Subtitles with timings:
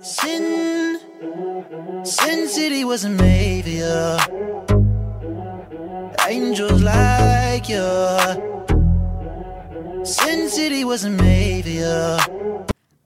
[0.00, 1.00] Sin,
[2.04, 4.16] Sin City wasn't made for you.
[6.28, 7.82] Angels like you.
[10.04, 12.16] Sin City wasn't made for you.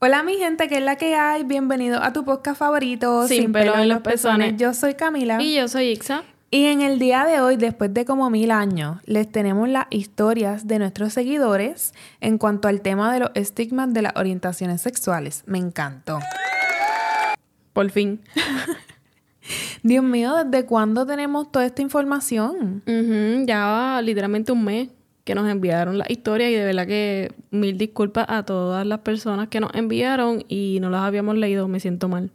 [0.00, 1.44] Hola mi gente, ¿qué es la que hay?
[1.44, 4.58] Bienvenido a tu podcast favorito, Sin pelo en los pezones.
[4.58, 5.40] Yo soy Camila.
[5.40, 6.24] Y yo soy Ixa.
[6.50, 10.66] Y en el día de hoy, después de como mil años, les tenemos las historias
[10.66, 15.43] de nuestros seguidores en cuanto al tema de los estigmas de las orientaciones sexuales.
[15.46, 16.18] Me encantó.
[17.77, 18.20] Por fin.
[19.82, 22.82] Dios mío, ¿desde cuándo tenemos toda esta información?
[22.87, 24.88] Ujú, Ya literalmente un mes
[25.24, 29.48] que nos enviaron la historia y de verdad que mil disculpas a todas las personas
[29.48, 31.68] que nos enviaron y no las habíamos leído.
[31.68, 32.30] Me siento mal.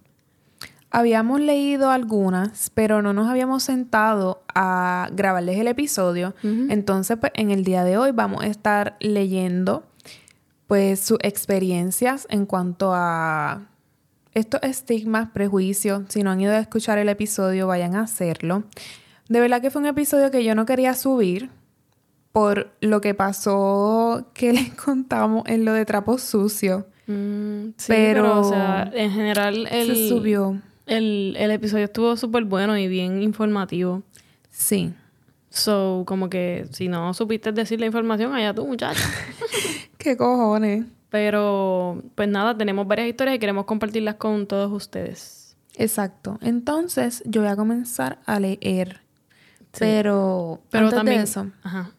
[0.91, 6.35] Habíamos leído algunas, pero no nos habíamos sentado a grabarles el episodio.
[6.43, 9.85] Entonces, pues, en el día de hoy vamos a estar leyendo,
[10.67, 13.70] pues, sus experiencias en cuanto a
[14.33, 16.03] estos estigmas, prejuicios.
[16.09, 18.63] Si no han ido a escuchar el episodio, vayan a hacerlo.
[19.29, 21.49] De verdad que fue un episodio que yo no quería subir
[22.31, 26.85] por lo que pasó que les contamos en lo de trapos sucios.
[27.07, 30.61] Mm, sí, Pero pero, o sea, en general el, Se subió.
[30.85, 34.03] el, el episodio estuvo súper bueno y bien informativo.
[34.49, 34.93] Sí.
[35.49, 39.03] So, como que si no supiste decir la información, allá tú, muchacha.
[39.97, 40.85] ¿Qué cojones?
[41.11, 45.57] Pero, pues nada, tenemos varias historias y queremos compartirlas con todos ustedes.
[45.75, 46.39] Exacto.
[46.41, 49.01] Entonces, yo voy a comenzar a leer.
[49.73, 49.79] Sí.
[49.79, 51.17] Pero, Pero antes también...
[51.19, 51.91] de eso, Ajá.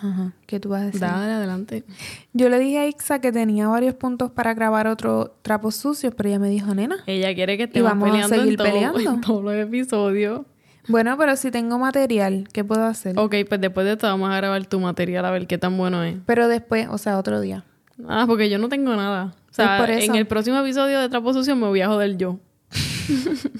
[0.00, 1.00] ajá, ¿qué tú vas a decir?
[1.00, 1.84] Dale, adelante.
[2.32, 6.28] Yo le dije a Ixa que tenía varios puntos para grabar otro trapos sucios, pero
[6.28, 6.96] ella me dijo, nena.
[7.06, 9.00] Ella quiere que estemos vamos a peleando seguir en, todo- peleando.
[9.00, 10.42] en todos los episodios.
[10.86, 13.18] Bueno, pero si tengo material, ¿qué puedo hacer?
[13.18, 16.02] Ok, pues después de esto vamos a grabar tu material a ver qué tan bueno
[16.04, 16.16] es.
[16.26, 17.64] Pero después, o sea, otro día.
[18.08, 19.34] Ah, porque yo no tengo nada.
[19.50, 20.12] O sea, Es por eso.
[20.12, 22.38] en el próximo episodio de Trapo Sucio me voy a joder yo.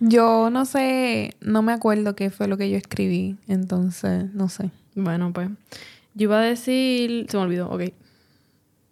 [0.00, 4.70] Yo no sé, no me acuerdo qué fue lo que yo escribí, entonces, no sé.
[4.94, 5.48] Bueno, pues.
[6.14, 7.26] Yo iba a decir...
[7.30, 7.82] Se me olvidó, ok.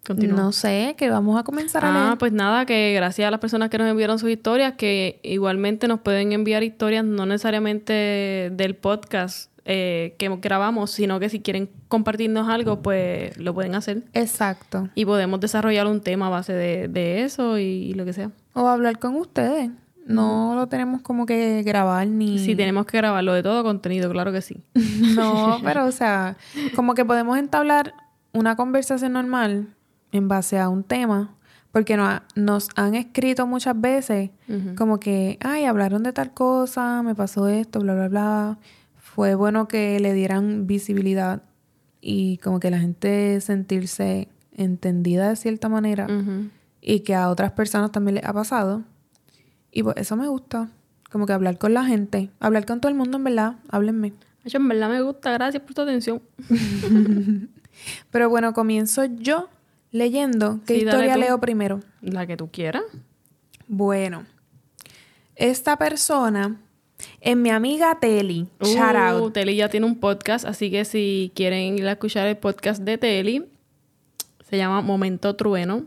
[0.07, 0.37] Continúa.
[0.41, 2.19] No sé, que vamos a comenzar a Ah, leer.
[2.19, 6.01] pues nada, que gracias a las personas que nos enviaron sus historias, que igualmente nos
[6.01, 12.49] pueden enviar historias no necesariamente del podcast eh, que grabamos, sino que si quieren compartirnos
[12.49, 14.03] algo, pues lo pueden hacer.
[14.13, 14.89] Exacto.
[14.95, 18.31] Y podemos desarrollar un tema a base de, de eso y, lo que sea.
[18.55, 19.71] O hablar con ustedes.
[20.05, 22.41] No lo tenemos como que grabar ni...
[22.41, 24.61] Si tenemos que grabarlo de todo contenido, claro que sí.
[25.15, 26.37] No, pero o sea,
[26.75, 27.95] como que podemos entablar
[28.33, 29.69] una conversación normal
[30.11, 31.37] en base a un tema,
[31.71, 34.31] porque no, nos han escrito muchas veces
[34.77, 38.59] como que, ay, hablaron de tal cosa, me pasó esto, bla, bla, bla.
[39.15, 41.43] Fue bueno que le dieran visibilidad
[42.01, 46.07] y como que la gente sentirse entendida de cierta manera
[46.81, 48.85] y que a otras personas también les ha pasado.
[49.71, 50.71] Y pues eso me gusta,
[51.11, 54.15] como que hablar con la gente, hablar con todo el mundo en verdad, háblenme.
[54.47, 56.23] Ay, En verdad me gusta, gracias por tu atención.
[58.11, 59.51] Pero bueno, comienzo yo
[59.91, 60.61] leyendo.
[60.65, 61.81] ¿Qué Sí, historia leo primero?
[62.01, 62.85] La que tú quieras.
[63.69, 64.25] Bueno,
[65.37, 66.57] esta persona
[67.23, 68.49] es mi amiga Teli.
[68.61, 69.33] Shout Uh, out.
[69.33, 72.99] Teli ya tiene un podcast, así que si quieren ir a escuchar el podcast de
[72.99, 73.47] Teli,
[74.49, 75.85] se llama Momento Trueno.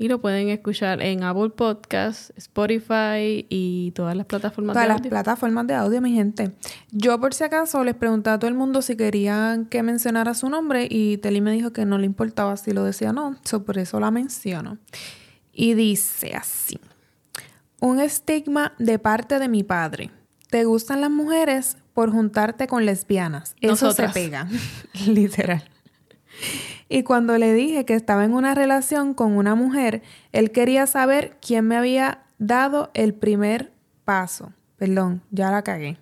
[0.00, 4.98] Y lo pueden escuchar en Apple Podcasts, Spotify y todas las plataformas Todas de las
[4.98, 5.10] audio.
[5.10, 6.52] plataformas de audio, mi gente.
[6.92, 10.48] Yo, por si acaso, les pregunté a todo el mundo si querían que mencionara su
[10.50, 13.36] nombre y Teli me dijo que no le importaba si lo decía o no.
[13.44, 14.78] So, por eso la menciono.
[15.52, 16.78] Y dice así.
[17.80, 20.12] Un estigma de parte de mi padre.
[20.50, 23.54] ¿Te gustan las mujeres por juntarte con lesbianas?
[23.60, 24.12] Eso Nosotras.
[24.12, 24.48] se pega.
[25.06, 25.62] Literal.
[26.88, 31.36] Y cuando le dije que estaba en una relación con una mujer, él quería saber
[31.40, 33.72] quién me había dado el primer
[34.04, 34.52] paso.
[34.76, 35.98] Perdón, ya la cagué.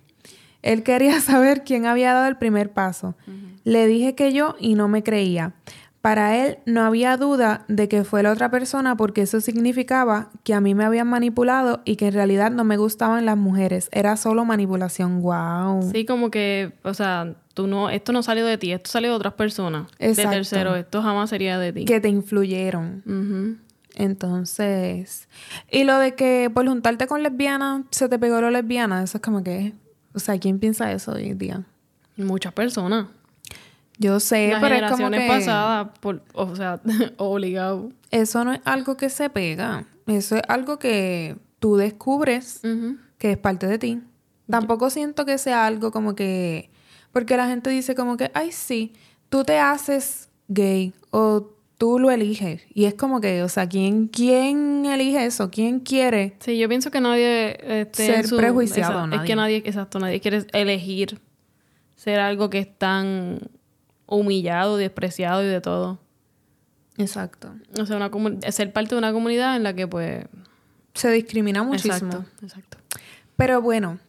[0.61, 3.15] Él quería saber quién había dado el primer paso.
[3.63, 5.53] Le dije que yo y no me creía.
[6.07, 10.53] Para él no había duda de que fue la otra persona porque eso significaba que
[10.53, 13.89] a mí me habían manipulado y que en realidad no me gustaban las mujeres.
[13.91, 15.21] Era solo manipulación.
[15.21, 15.91] Wow.
[15.91, 19.17] Sí, como que, o sea, tú no, esto no salió de ti, esto salió de
[19.17, 19.91] otras personas.
[19.99, 20.31] Exacto.
[20.31, 21.83] De tercero, esto jamás sería de ti.
[21.83, 23.59] Que te influyeron.
[23.95, 25.27] Entonces,
[25.69, 29.21] y lo de que por juntarte con lesbianas se te pegó lo lesbiana, eso es
[29.21, 29.73] como que,
[30.13, 31.63] o sea, ¿quién piensa eso hoy en día?
[32.15, 33.07] Muchas personas.
[33.99, 36.79] Yo sé, Las pero es como que pasadas, por, o sea,
[37.17, 37.89] obligado.
[38.11, 42.61] eso no es algo que se pega, eso es algo que tú descubres
[43.17, 44.01] que es parte de ti.
[44.49, 46.69] Tampoco siento que sea algo como que,
[47.11, 48.93] porque la gente dice como que, ay, sí,
[49.29, 52.61] tú te haces gay o tú lo eliges.
[52.73, 55.49] Y es como que, o sea, ¿quién, quién elige eso?
[55.51, 56.35] ¿Quién quiere?
[56.39, 57.57] Sí, yo pienso que nadie...
[57.81, 59.27] Este, Ser su- prejuiciado, exacto, Es nadie.
[59.27, 61.19] que nadie, exacto, nadie quiere elegir
[61.95, 63.39] ser algo que es tan
[64.07, 65.99] humillado, despreciado y de todo.
[66.97, 67.53] Exacto.
[67.79, 68.11] O sea, una
[68.51, 70.25] ser parte de una comunidad en la que pues...
[70.93, 72.11] Se discrimina muchísimo.
[72.11, 72.77] Exacto, exacto.
[73.35, 73.99] Pero bueno,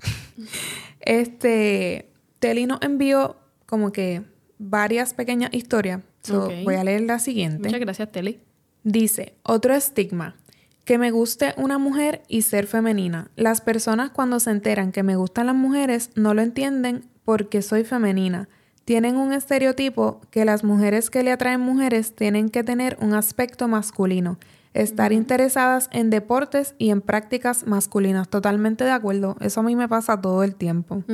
[1.00, 2.10] este,
[2.40, 3.36] Telly nos envió
[3.66, 4.24] como que
[4.58, 6.00] varias pequeñas historias.
[6.22, 6.50] So.
[6.64, 7.68] Voy a leer la siguiente.
[7.68, 8.40] Muchas gracias, Telly.
[8.84, 10.36] Dice, otro estigma,
[10.84, 13.30] que me guste una mujer y ser femenina.
[13.36, 17.84] Las personas cuando se enteran que me gustan las mujeres no lo entienden porque soy
[17.84, 18.48] femenina.
[18.84, 23.68] Tienen un estereotipo que las mujeres que le atraen mujeres tienen que tener un aspecto
[23.68, 24.38] masculino,
[24.74, 28.28] estar interesadas en deportes y en prácticas masculinas.
[28.28, 29.36] Totalmente de acuerdo.
[29.40, 31.04] Eso a mí me pasa todo el tiempo.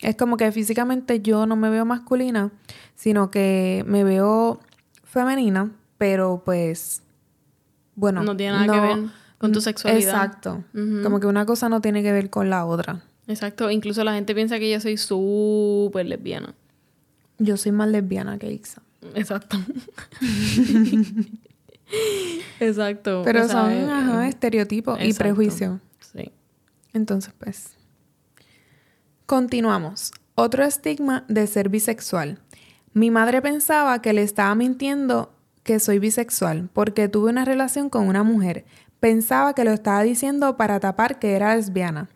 [0.00, 2.50] Es como que físicamente yo no me veo masculina,
[2.96, 4.58] sino que me veo
[5.04, 7.02] femenina, pero pues,
[7.94, 8.22] bueno.
[8.22, 10.24] No tiene nada que ver con tu sexualidad.
[10.24, 10.64] Exacto.
[11.02, 13.04] Como que una cosa no tiene que ver con la otra.
[13.28, 13.70] Exacto.
[13.70, 16.54] Incluso la gente piensa que yo soy súper lesbiana.
[17.40, 18.82] Yo soy más lesbiana que Ixa.
[19.14, 19.56] Exacto.
[22.60, 23.22] Exacto.
[23.24, 25.80] Pero O sea, son, eh, ajá, estereotipos y prejuicios.
[26.12, 26.30] Sí.
[26.92, 27.70] Entonces, pues.
[29.24, 30.12] Continuamos.
[30.34, 32.38] Otro estigma de ser bisexual.
[32.92, 35.32] Mi madre pensaba que le estaba mintiendo
[35.62, 38.66] que soy bisexual porque tuve una relación con una mujer.
[39.00, 42.10] Pensaba que lo estaba diciendo para tapar que era lesbiana.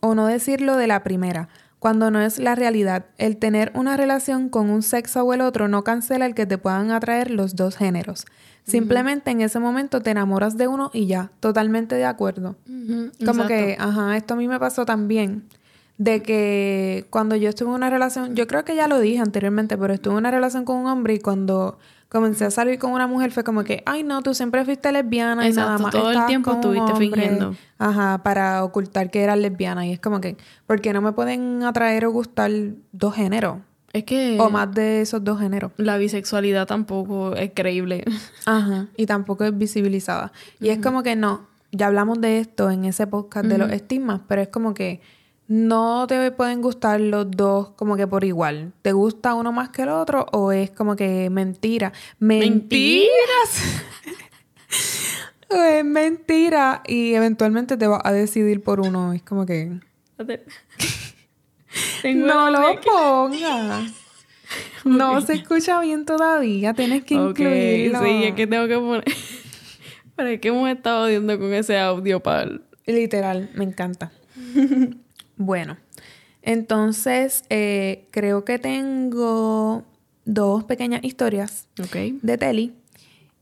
[0.00, 1.50] O no decirlo de la primera,
[1.80, 3.06] cuando no es la realidad.
[3.18, 6.58] El tener una relación con un sexo o el otro no cancela el que te
[6.58, 8.26] puedan atraer los dos géneros.
[8.64, 12.54] Simplemente en ese momento te enamoras de uno y ya, totalmente de acuerdo.
[12.66, 13.48] Como exacto.
[13.48, 15.48] que, ajá, esto a mí me pasó también.
[15.96, 19.76] De que cuando yo estuve en una relación, yo creo que ya lo dije anteriormente,
[19.76, 21.78] pero estuve en una relación con un hombre y cuando
[22.10, 25.48] comencé a salir con una mujer fue como que, ay no, tú siempre fuiste lesbiana
[25.48, 25.92] y nada más.
[25.92, 26.98] todo el tiempo estuviste hombre".
[26.98, 27.54] fingiendo.
[27.78, 29.86] Ajá, para ocultar que eras lesbiana.
[29.86, 30.36] Y es como que,
[30.66, 32.50] porque no me pueden atraer o gustar
[32.92, 33.58] dos géneros.
[33.92, 35.72] Es que O más de esos dos géneros.
[35.76, 38.04] la bisexualidad tampoco es creíble.
[38.44, 38.88] Ajá.
[38.96, 40.32] Y tampoco es visibilizada.
[40.60, 44.20] Y es como que no, ya hablamos de esto en ese podcast de los estigmas,
[44.28, 45.00] pero es como que
[45.50, 48.72] no te pueden gustar los dos como que por igual.
[48.82, 51.92] ¿Te gusta uno más que el otro o es como que mentira?
[52.20, 53.82] Mentiras.
[55.50, 59.12] es mentira y eventualmente te vas a decidir por uno.
[59.12, 59.80] Es como que...
[62.04, 63.90] No lo pongas.
[64.84, 66.74] No se escucha bien todavía.
[66.74, 68.04] Tienes que Ok, incluirlo.
[68.04, 69.04] sí, es que tengo que poner...
[70.16, 72.48] Pero es que hemos estado viendo con ese audio para...
[72.86, 74.12] Literal, me encanta.
[75.40, 75.78] Bueno,
[76.42, 79.84] entonces eh, creo que tengo
[80.26, 82.74] dos pequeñas historias de Telly.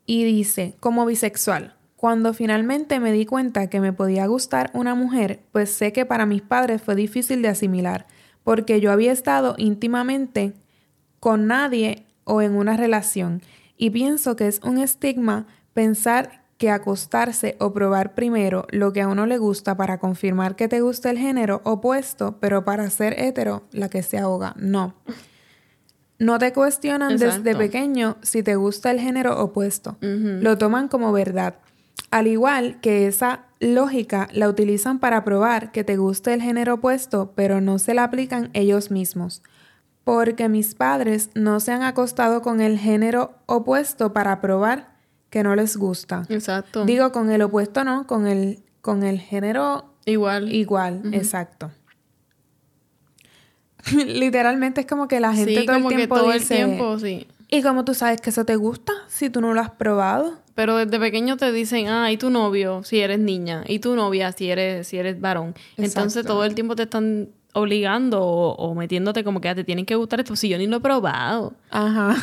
[0.06, 5.41] Y dice, como bisexual, cuando finalmente me di cuenta que me podía gustar una mujer,
[5.50, 8.06] pues sé que para mis padres fue difícil de asimilar,
[8.45, 10.55] porque yo había estado íntimamente
[11.19, 13.43] con nadie o en una relación.
[13.77, 19.08] Y pienso que es un estigma pensar que acostarse o probar primero lo que a
[19.08, 23.62] uno le gusta para confirmar que te gusta el género opuesto, pero para ser hetero,
[23.70, 24.55] la que se ahoga.
[24.58, 24.94] No.
[26.19, 29.96] No te cuestionan desde pequeño si te gusta el género opuesto.
[30.00, 31.55] Lo toman como verdad.
[32.10, 37.33] Al igual que esa lógica la utilizan para probar que te gusta el género opuesto,
[37.37, 39.42] pero no se la aplican ellos mismos.
[40.02, 44.98] Porque mis padres no se han acostado con el género opuesto para probar
[45.30, 46.25] que no les gusta.
[46.28, 46.85] Exacto.
[46.85, 50.52] Digo, con el opuesto no, con el, con el género Igual.
[50.52, 51.70] igual, exacto.
[53.92, 56.66] Literalmente es como que la gente sí, todo el como tiempo que todo dice, el
[56.66, 57.26] tiempo, sí.
[57.50, 60.38] ¿Y cómo tú sabes que eso te gusta si tú no lo has probado?
[60.54, 64.32] Pero desde pequeño te dicen, ah, y tu novio si eres niña, y tu novia
[64.32, 65.54] si eres, si eres varón.
[65.76, 66.35] Entonces Exacto.
[66.35, 69.94] todo el tiempo te están obligando o, o metiéndote como que ah, te tienen que
[69.94, 71.54] gustar esto, si yo ni lo he probado.
[71.70, 72.16] Ajá.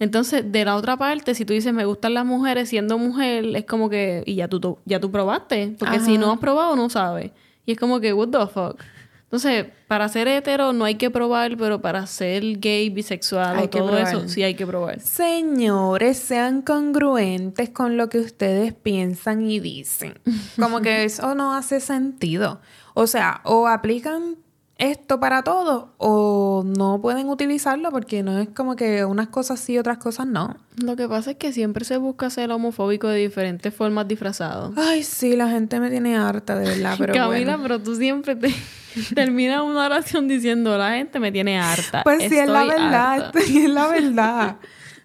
[0.00, 3.64] Entonces, de la otra parte, si tú dices me gustan las mujeres siendo mujer, es
[3.64, 7.30] como que, y ya tú, ya tú probaste, porque si no has probado, no sabes.
[7.64, 8.80] Y es como que, what the fuck.
[9.24, 13.68] Entonces, para ser hetero no hay que probar, pero para ser gay, bisexual Hay o
[13.70, 14.06] todo probar.
[14.06, 15.00] eso, sí hay que probar.
[15.00, 20.20] Señores, sean congruentes con lo que ustedes piensan y dicen.
[20.56, 22.60] Como que eso no hace sentido.
[22.94, 24.36] O sea, o aplican
[24.78, 29.78] esto para todo o no pueden utilizarlo porque no es como que unas cosas sí,
[29.78, 30.56] otras cosas no.
[30.76, 34.72] Lo que pasa es que siempre se busca ser homofóbico de diferentes formas disfrazado.
[34.76, 37.62] Ay, sí, la gente me tiene harta, de verdad, pero Camila, bueno.
[37.62, 38.52] pero tú siempre te
[39.14, 42.02] terminas una oración diciendo la gente me tiene harta.
[42.02, 43.40] Pues sí, es la verdad, harta".
[43.46, 44.56] sí, es la verdad.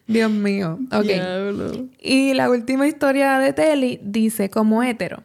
[0.07, 0.79] Dios mío.
[0.91, 1.05] Ok.
[1.99, 5.21] Y la última historia de Telly dice como hétero.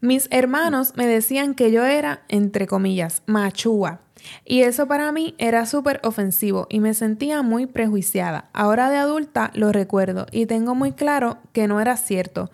[0.00, 4.00] Mis hermanos me decían que yo era, entre comillas, machúa.
[4.44, 8.48] Y eso para mí era súper ofensivo y me sentía muy prejuiciada.
[8.52, 12.50] Ahora de adulta lo recuerdo y tengo muy claro que no era cierto.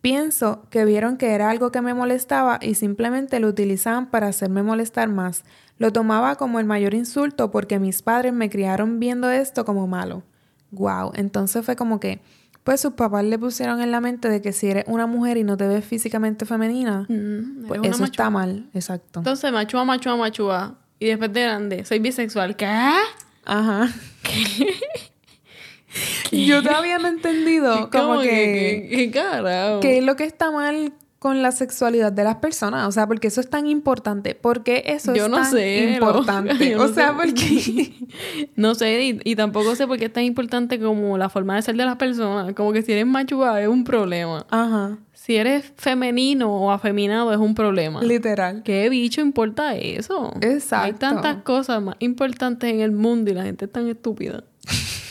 [0.00, 4.62] Pienso que vieron que era algo que me molestaba y simplemente lo utilizaban para hacerme
[4.62, 5.44] molestar más.
[5.76, 10.24] Lo tomaba como el mayor insulto porque mis padres me criaron viendo esto como malo.
[10.70, 12.20] Wow, entonces fue como que,
[12.68, 15.42] pues sus papás le pusieron en la mente de que si eres una mujer y
[15.42, 19.20] no te ves físicamente femenina, Mm, pues eso está mal, exacto.
[19.20, 20.74] Entonces, machúa, machúa, machúa.
[20.98, 22.56] Y después de grande, soy bisexual.
[22.56, 22.66] ¿Qué?
[23.46, 23.88] Ajá.
[26.30, 28.28] Yo todavía no he entendido como ¿Cómo que,
[28.90, 29.80] ¿Qué, qué carajo?
[29.80, 33.26] qué es lo que está mal con la sexualidad de las personas, o sea, porque
[33.26, 35.94] eso es tan importante, porque eso Yo es no tan sé.
[35.94, 37.14] importante, yo o no sea, sé.
[37.16, 37.92] porque
[38.56, 41.62] No sé, y, y tampoco sé por qué es tan importante como la forma de
[41.62, 42.52] ser de las personas.
[42.54, 44.46] Como que si eres machúa es un problema.
[44.50, 48.00] ajá, Si eres femenino o afeminado es un problema.
[48.02, 48.62] literal.
[48.62, 50.32] ¿Qué bicho importa eso?
[50.40, 50.84] Exacto.
[50.86, 54.44] Hay tantas cosas más importantes en el mundo y la gente es tan estúpida.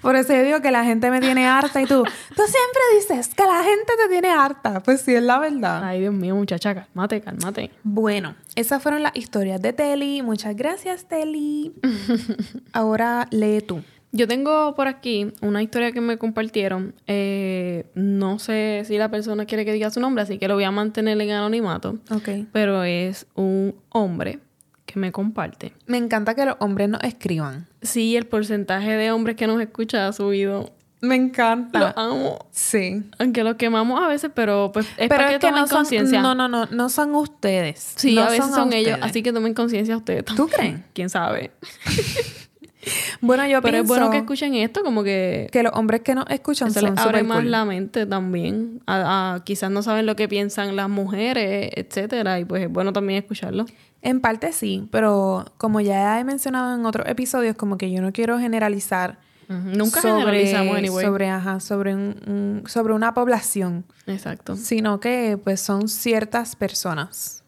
[0.00, 3.34] Por eso yo digo que la gente me tiene harta y tú, tú siempre dices
[3.34, 5.84] que la gente te tiene harta, pues sí es la verdad.
[5.84, 7.70] Ay, Dios mío, muchacha, cálmate, cálmate.
[7.82, 10.22] Bueno, esas fueron las historias de Telly.
[10.22, 11.72] Muchas gracias, Telly.
[12.72, 13.82] Ahora lee tú.
[14.12, 16.94] Yo tengo por aquí una historia que me compartieron.
[17.06, 20.64] Eh, no sé si la persona quiere que diga su nombre, así que lo voy
[20.64, 21.98] a mantener en anonimato.
[22.10, 22.28] Ok.
[22.52, 24.40] Pero es un hombre
[24.90, 25.72] que me comparte.
[25.86, 27.66] Me encanta que los hombres nos escriban.
[27.82, 30.72] Sí, el porcentaje de hombres que nos escucha ha subido.
[31.02, 31.94] Me Lo encanta.
[31.96, 32.38] amo.
[32.50, 33.02] Sí.
[33.18, 35.68] Aunque los quemamos a veces, pero pues es Pero para es que, que tomen no
[35.68, 36.20] conciencia.
[36.20, 37.94] no, no, no, no son ustedes.
[37.96, 40.72] Sí, No a veces son, ellos, así que tomen conciencia ustedes ¿Tú también.
[40.74, 40.84] crees?
[40.92, 41.52] ¿Quién sabe?
[43.20, 46.24] Bueno, yo Pero es bueno que escuchen esto, como que que los hombres que nos
[46.30, 47.50] escuchan eso les abre más cool.
[47.50, 48.80] la mente también.
[48.86, 52.94] A, a- quizás no saben lo que piensan las mujeres, etcétera, y pues es bueno
[52.94, 53.66] también escucharlo.
[54.02, 58.12] En parte sí, pero como ya he mencionado en otros episodios, como que yo no
[58.12, 59.18] quiero generalizar.
[59.48, 61.04] Nunca sobre, generalizamos, anyway.
[61.04, 64.54] sobre, ajá, sobre, un- un- sobre una población, Exacto.
[64.56, 67.42] sino que pues son ciertas personas.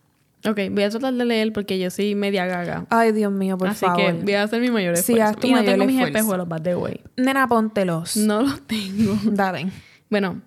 [0.45, 2.87] Ok, voy a tratar de leer porque yo soy media gaga.
[2.91, 3.99] Ay, Dios mío, por Así favor.
[3.99, 5.25] que voy a hacer mi mayor Sí, esfuerzo.
[5.25, 6.19] haz tu y no tengo mis esfuerzo.
[6.19, 7.01] espejuelos, by the way.
[7.17, 8.17] Nena, póntelos.
[8.17, 9.17] No los tengo.
[9.31, 9.71] Dale.
[10.11, 10.43] Bueno,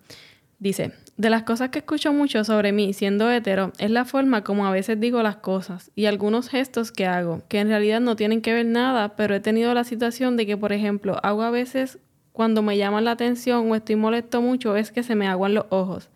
[0.60, 4.66] dice, de las cosas que escucho mucho sobre mí siendo hetero es la forma como
[4.66, 8.42] a veces digo las cosas y algunos gestos que hago, que en realidad no tienen
[8.42, 12.00] que ver nada, pero he tenido la situación de que, por ejemplo, hago a veces
[12.34, 15.66] cuando me llaman la atención o estoy molesto mucho es que se me aguan los
[15.70, 16.10] ojos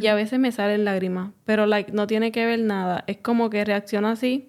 [0.00, 3.50] y a veces me salen lágrimas, pero like, no tiene que ver nada, es como
[3.50, 4.46] que reacciono así,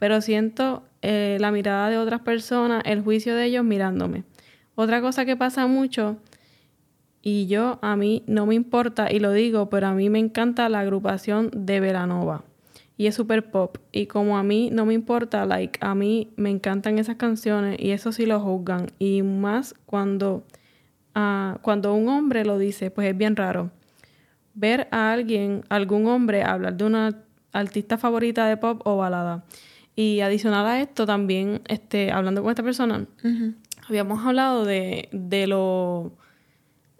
[0.00, 4.24] pero siento eh, la mirada de otras personas, el juicio de ellos mirándome.
[4.74, 6.16] Otra cosa que pasa mucho
[7.26, 10.68] y yo, a mí no me importa, y lo digo, pero a mí me encanta
[10.68, 12.44] la agrupación de Veranova.
[12.98, 13.78] Y es super pop.
[13.92, 17.92] Y como a mí no me importa, like, a mí me encantan esas canciones y
[17.92, 18.88] eso sí lo juzgan.
[18.98, 20.44] Y más cuando,
[21.14, 23.70] ah, cuando un hombre lo dice, pues es bien raro.
[24.52, 29.46] Ver a alguien, algún hombre, hablar de una artista favorita de pop o balada.
[29.96, 33.06] Y adicional a esto, también, este, hablando con esta persona,
[33.88, 36.18] habíamos hablado de, de lo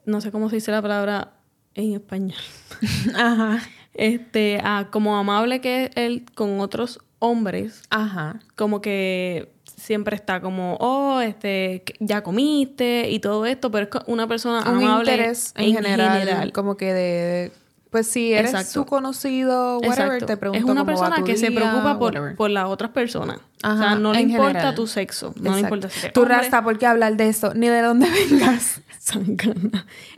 [0.07, 1.35] no sé cómo se dice la palabra
[1.75, 2.39] en español.
[3.15, 3.61] Ajá.
[3.95, 8.41] Este, ah, como amable que es él con otros hombres, Ajá.
[8.57, 14.27] como que siempre está como, oh, este, ya comiste y todo esto, pero es una
[14.27, 17.53] persona Un amable interés en, general, como que de...
[17.95, 18.73] Pues si eres Exacto.
[18.73, 20.27] su conocido, whatever, Exacto.
[20.27, 22.91] te pregunto es una cómo va persona tu que se preocupa por, por las otras
[22.91, 23.37] personas.
[23.37, 24.75] o Ajá, sea, no le importa general.
[24.75, 27.55] tu sexo, no le importa si Tu raza, ¿por qué hablar de eso?
[27.55, 28.81] Ni de dónde vengas.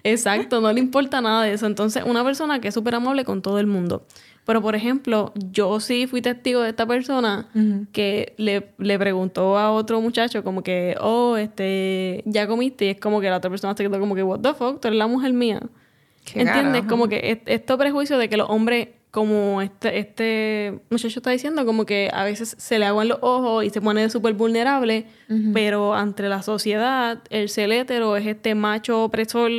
[0.04, 1.66] Exacto, no le importa nada de eso.
[1.66, 4.06] Entonces, una persona que es súper amable con todo el mundo.
[4.46, 7.48] Pero, por ejemplo, yo sí fui testigo de esta persona
[7.92, 12.86] que le, le preguntó a otro muchacho como que, oh, este, ya comiste.
[12.86, 14.88] Y es como que la otra persona se quedó como que, what the fuck, tú
[14.88, 15.60] eres la mujer mía.
[16.30, 16.72] Qué ¿Entiendes?
[16.82, 16.88] carajo.
[16.88, 21.64] Como que est- este prejuicio de que los hombres, como este, este muchacho está diciendo,
[21.64, 25.06] como que a veces se le aguan los ojos y se pone súper vulnerable,
[25.54, 29.50] pero ante la sociedad, el ser hétero es este macho opresor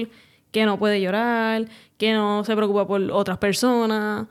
[0.51, 1.65] que no puede llorar,
[1.97, 4.27] que no se preocupa por otras personas,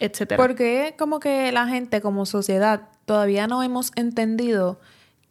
[0.00, 0.36] etcétera.
[0.42, 4.80] Porque como que la gente como sociedad todavía no hemos entendido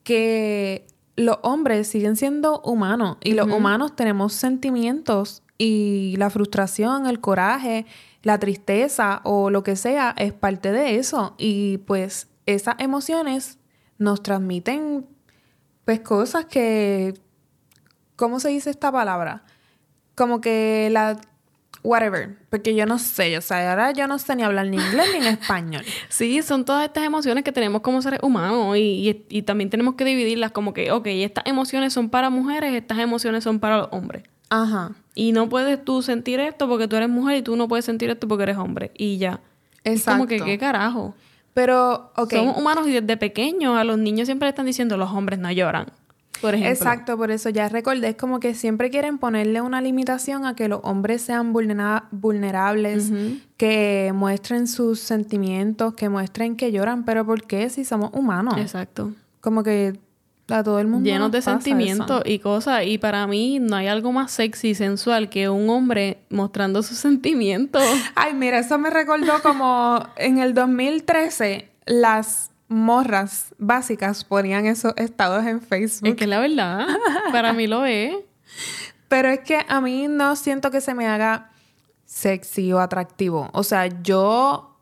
[0.04, 7.20] que los hombres siguen siendo humanos y los humanos tenemos sentimientos y la frustración, el
[7.20, 7.86] coraje,
[8.24, 13.60] la tristeza o lo que sea es parte de eso y pues esas emociones
[14.00, 15.06] nos transmiten
[15.86, 17.14] pues cosas que
[18.16, 19.44] ¿cómo se dice esta palabra?
[20.16, 21.20] Como que la
[21.84, 25.08] whatever, porque yo no sé, o sea, ahora yo no sé ni hablar ni inglés
[25.14, 25.84] ni en español.
[26.10, 30.06] Sí, son todas estas emociones que tenemos como seres humanos y, y- también tenemos que
[30.06, 34.24] dividirlas como que, ok, estas emociones son para mujeres, estas emociones son para los hombres.
[34.52, 34.92] Ajá.
[35.16, 38.10] Y no puedes tú sentir esto porque tú eres mujer y tú no puedes sentir
[38.12, 38.92] esto porque eres hombre.
[38.96, 39.40] Y ya.
[39.84, 40.52] Es como que, Exacto.
[40.52, 41.16] ¿qué carajo?
[41.56, 42.34] Pero, ok.
[42.34, 45.52] Somos humanos y desde pequeños a los niños siempre le están diciendo los hombres no
[45.52, 45.88] lloran.
[46.42, 46.72] Por ejemplo.
[46.74, 50.68] Exacto, por eso ya recordé, es como que siempre quieren ponerle una limitación a que
[50.68, 53.12] los hombres sean vulnera- vulnerables,
[53.58, 58.56] que muestren sus sentimientos, que muestren que lloran, pero ¿por qué si somos humanos?
[58.58, 59.12] Exacto.
[59.40, 60.00] Como que
[60.52, 62.86] a todo el mundo Llenos nos de sentimientos y cosas.
[62.86, 66.98] Y para mí no hay algo más sexy y sensual que un hombre mostrando sus
[67.00, 67.84] sentimientos.
[68.16, 75.46] Ay, mira, eso me recordó como en el 2013 las morras básicas ponían esos estados
[75.46, 76.10] en Facebook.
[76.10, 76.88] es que la verdad,
[77.32, 78.16] para mí lo es.
[79.10, 81.50] Pero es que a mí no siento que se me haga
[82.06, 83.50] sexy o atractivo.
[83.54, 84.78] O sea, yo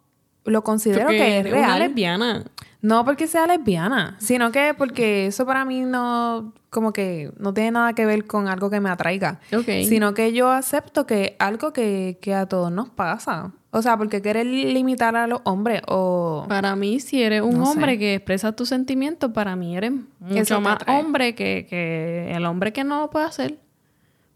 [0.45, 1.79] lo considero Porque que es eres una real.
[1.79, 2.43] lesbiana.
[2.81, 7.71] No porque sea lesbiana, sino que porque eso para mí no, como que no tiene
[7.71, 9.39] nada que ver con algo que me atraiga.
[9.85, 13.51] Sino que yo acepto que algo que, que a todos nos pasa.
[13.71, 16.45] O sea, porque querer limitar a los hombres o...
[16.47, 17.71] Para mí, si eres un No sé.
[17.73, 22.73] hombre que expresa tus sentimientos, para mí eres mucho más hombre que, que el hombre
[22.73, 23.59] que no lo puede hacer.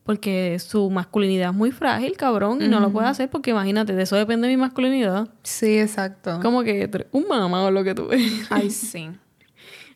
[0.04, 4.04] Porque su masculinidad es muy frágil, cabrón, y no lo puede hacer porque imagínate, de
[4.04, 5.30] eso depende mi masculinidad.
[5.44, 6.40] Sí, exacto.
[6.42, 8.48] Como que eres un mamá o lo que tú ves.
[8.50, 9.10] Ay, sí.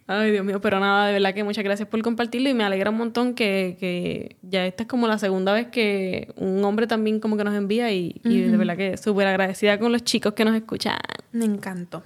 [0.10, 2.90] Ay, Dios mío, pero nada, de verdad que muchas gracias por compartirlo y me alegra
[2.90, 7.20] un montón que, que ya esta es como la segunda vez que un hombre también
[7.20, 10.46] como que nos envía y, y de verdad que súper agradecida con los chicos que
[10.46, 10.98] nos escuchan.
[11.34, 12.04] Me encantó.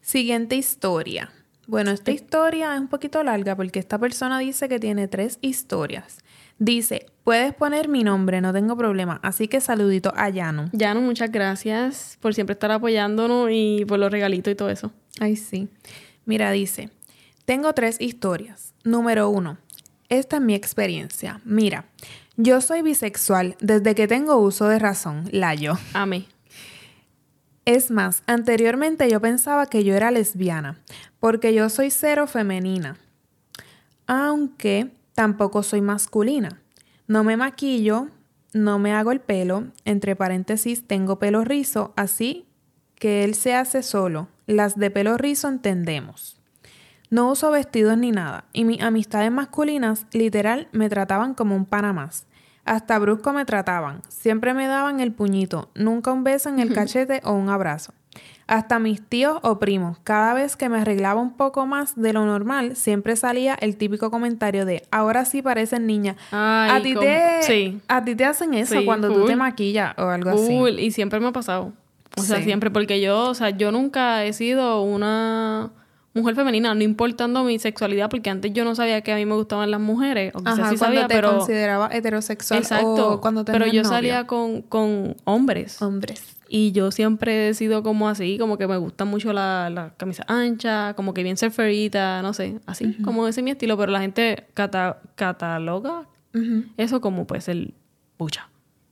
[0.00, 1.32] Siguiente historia.
[1.66, 6.18] Bueno, esta historia es un poquito larga porque esta persona dice que tiene tres historias.
[6.64, 9.18] Dice, puedes poner mi nombre, no tengo problema.
[9.24, 10.70] Así que saludito a Llano.
[10.72, 14.92] Yano, muchas gracias por siempre estar apoyándonos y por los regalitos y todo eso.
[15.18, 15.68] Ay, sí.
[16.24, 16.90] Mira, dice,
[17.46, 18.74] tengo tres historias.
[18.84, 19.58] Número uno,
[20.08, 21.40] esta es mi experiencia.
[21.44, 21.86] Mira,
[22.36, 25.76] yo soy bisexual desde que tengo uso de razón, la yo.
[25.94, 26.26] Amé.
[27.64, 30.78] Es más, anteriormente yo pensaba que yo era lesbiana,
[31.18, 32.98] porque yo soy cero femenina.
[34.06, 36.60] Aunque tampoco soy masculina.
[37.06, 38.08] No me maquillo,
[38.52, 42.46] no me hago el pelo, entre paréntesis tengo pelo rizo, así
[42.96, 44.28] que él se hace solo.
[44.46, 46.40] Las de pelo rizo entendemos.
[47.10, 51.92] No uso vestidos ni nada, y mis amistades masculinas literal me trataban como un pana
[51.92, 52.26] más.
[52.64, 57.20] Hasta brusco me trataban, siempre me daban el puñito, nunca un beso en el cachete
[57.24, 57.92] o un abrazo.
[58.52, 62.26] Hasta mis tíos o primos, cada vez que me arreglaba un poco más de lo
[62.26, 66.16] normal, siempre salía el típico comentario de ahora sí parecen niña.
[66.32, 67.80] Ay, a ti te sí.
[67.88, 70.48] a ti te hacen eso Sí, cuando tú te maquillas o algo así.
[70.48, 70.80] Cool.
[70.80, 71.72] Y siempre me ha pasado.
[72.18, 75.70] O sea, siempre, porque yo, o sea, yo nunca he sido una
[76.12, 79.34] mujer femenina, no importando mi sexualidad, porque antes yo no sabía que a mí me
[79.34, 81.38] gustaban las mujeres, o quizás Ajá, sí cuando sabía, te pero...
[81.38, 83.84] consideraba heterosexual Exacto, o cuando pero yo novio.
[83.84, 85.80] salía con, con hombres.
[85.80, 86.22] hombres.
[86.54, 90.22] Y yo siempre he sido como así, como que me gusta mucho la, la camisa
[90.28, 94.00] ancha, como que bien surferita, no sé, así, como ese es mi estilo, pero la
[94.02, 96.06] gente cata- cataloga
[96.76, 97.72] eso como pues el
[98.18, 98.50] pucha.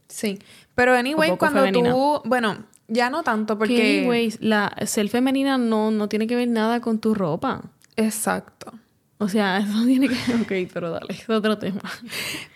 [0.09, 0.38] Sí.
[0.75, 1.90] Pero anyway, cuando femenina.
[1.92, 6.37] tú, bueno, ya no tanto porque Porque, anyways, la ser femenina no, no tiene que
[6.37, 7.61] ver nada con tu ropa.
[7.96, 8.73] Exacto.
[9.22, 10.14] O sea, eso tiene que...
[10.40, 11.83] Ok, pero dale, es otro tema.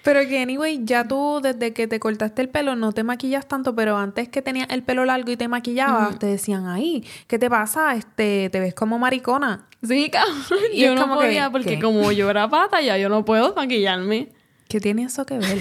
[0.03, 3.77] Pero que anyway, ya tú desde que te cortaste el pelo no te maquillas tanto,
[3.77, 7.51] pero antes que tenías el pelo largo y te maquillabas, te decían, "Ay, ¿qué te
[7.51, 7.95] pasa?
[7.95, 10.35] Este, te ves como maricona." Sí, cabrón.
[10.73, 11.81] Y yo es no como que, podía porque ¿qué?
[11.81, 14.33] como yo era pata, ya yo no puedo maquillarme.
[14.67, 15.59] ¿Qué tiene eso que ver?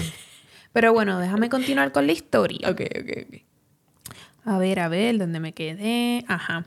[0.72, 2.70] Pero bueno, déjame continuar con la historia.
[2.70, 3.42] Ok, ok, ok.
[4.46, 6.24] A ver, a ver, ¿dónde me quedé?
[6.28, 6.66] Ajá.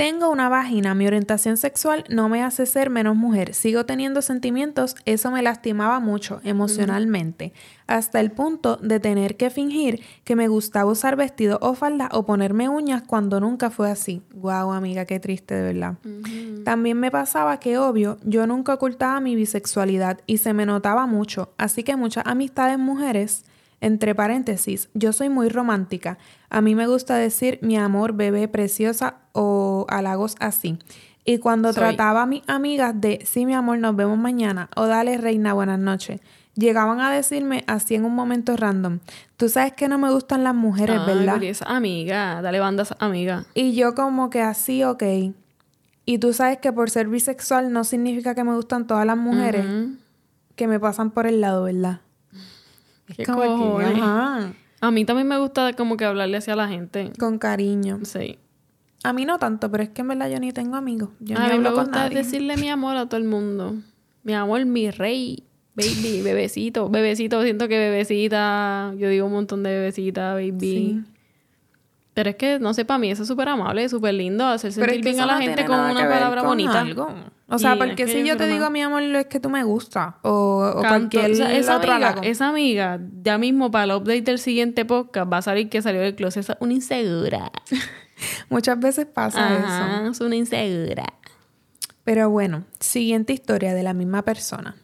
[0.00, 3.52] Tengo una vagina, mi orientación sexual no me hace ser menos mujer.
[3.52, 7.52] Sigo teniendo sentimientos, eso me lastimaba mucho emocionalmente,
[7.86, 12.24] hasta el punto de tener que fingir que me gustaba usar vestido o falda o
[12.24, 14.22] ponerme uñas cuando nunca fue así.
[14.32, 15.98] Guau, amiga, qué triste de verdad.
[16.64, 21.52] También me pasaba que, obvio, yo nunca ocultaba mi bisexualidad y se me notaba mucho,
[21.58, 23.44] así que muchas amistades mujeres
[23.80, 26.18] entre paréntesis, yo soy muy romántica.
[26.48, 30.78] A mí me gusta decir mi amor, bebé, preciosa o halagos así.
[31.24, 31.82] Y cuando Soy.
[31.82, 35.78] trataba a mis amigas de sí, mi amor, nos vemos mañana o dale, reina, buenas
[35.78, 36.20] noches,
[36.54, 38.98] llegaban a decirme así en un momento random.
[39.36, 41.40] Tú sabes que no me gustan las mujeres, Ay, ¿verdad?
[41.66, 43.44] Amiga, dale bandas, amiga.
[43.54, 45.02] Y yo como que así, ok.
[46.04, 49.64] Y tú sabes que por ser bisexual no significa que me gustan todas las mujeres
[50.56, 52.00] que me pasan por el lado, ¿verdad?
[53.10, 53.94] Es ¿Qué cojones?
[53.94, 57.12] ajá, A mí también me gusta como que hablarle hacia la gente.
[57.18, 58.00] con cariño.
[58.04, 58.38] Sí.
[59.02, 61.08] A mí no tanto, pero es que en verdad yo ni tengo amigos.
[61.20, 62.16] Yo a ni mí me con gusta nadie.
[62.18, 63.74] decirle mi amor a todo el mundo.
[64.24, 65.44] Mi amor, mi rey,
[65.74, 67.42] baby, bebecito, bebecito.
[67.42, 70.54] Siento que bebecita, yo digo un montón de bebecita, baby.
[70.60, 71.00] Sí.
[72.20, 74.90] Pero es que, no sé, para mí eso es súper amable, súper lindo, hacer sentir
[74.96, 76.80] es que bien a la no gente con una palabra con bonita.
[76.80, 77.08] algo.
[77.48, 79.64] O sea, Y porque es si yo te digo mi amor, es que tú me
[79.64, 80.18] gusta.
[80.20, 83.92] O, o Canto- cualquier o sea, esa, otro amiga, esa amiga, ya mismo para el
[83.92, 86.42] update del siguiente podcast, va a salir que salió del closet.
[86.42, 87.50] Esa es una insegura.
[88.50, 90.10] Muchas veces pasa eso.
[90.10, 91.06] Es una insegura.
[92.04, 94.76] Pero bueno, siguiente historia de la misma persona.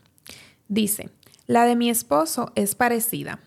[0.68, 1.10] Dice,
[1.46, 3.40] la de mi esposo es parecida.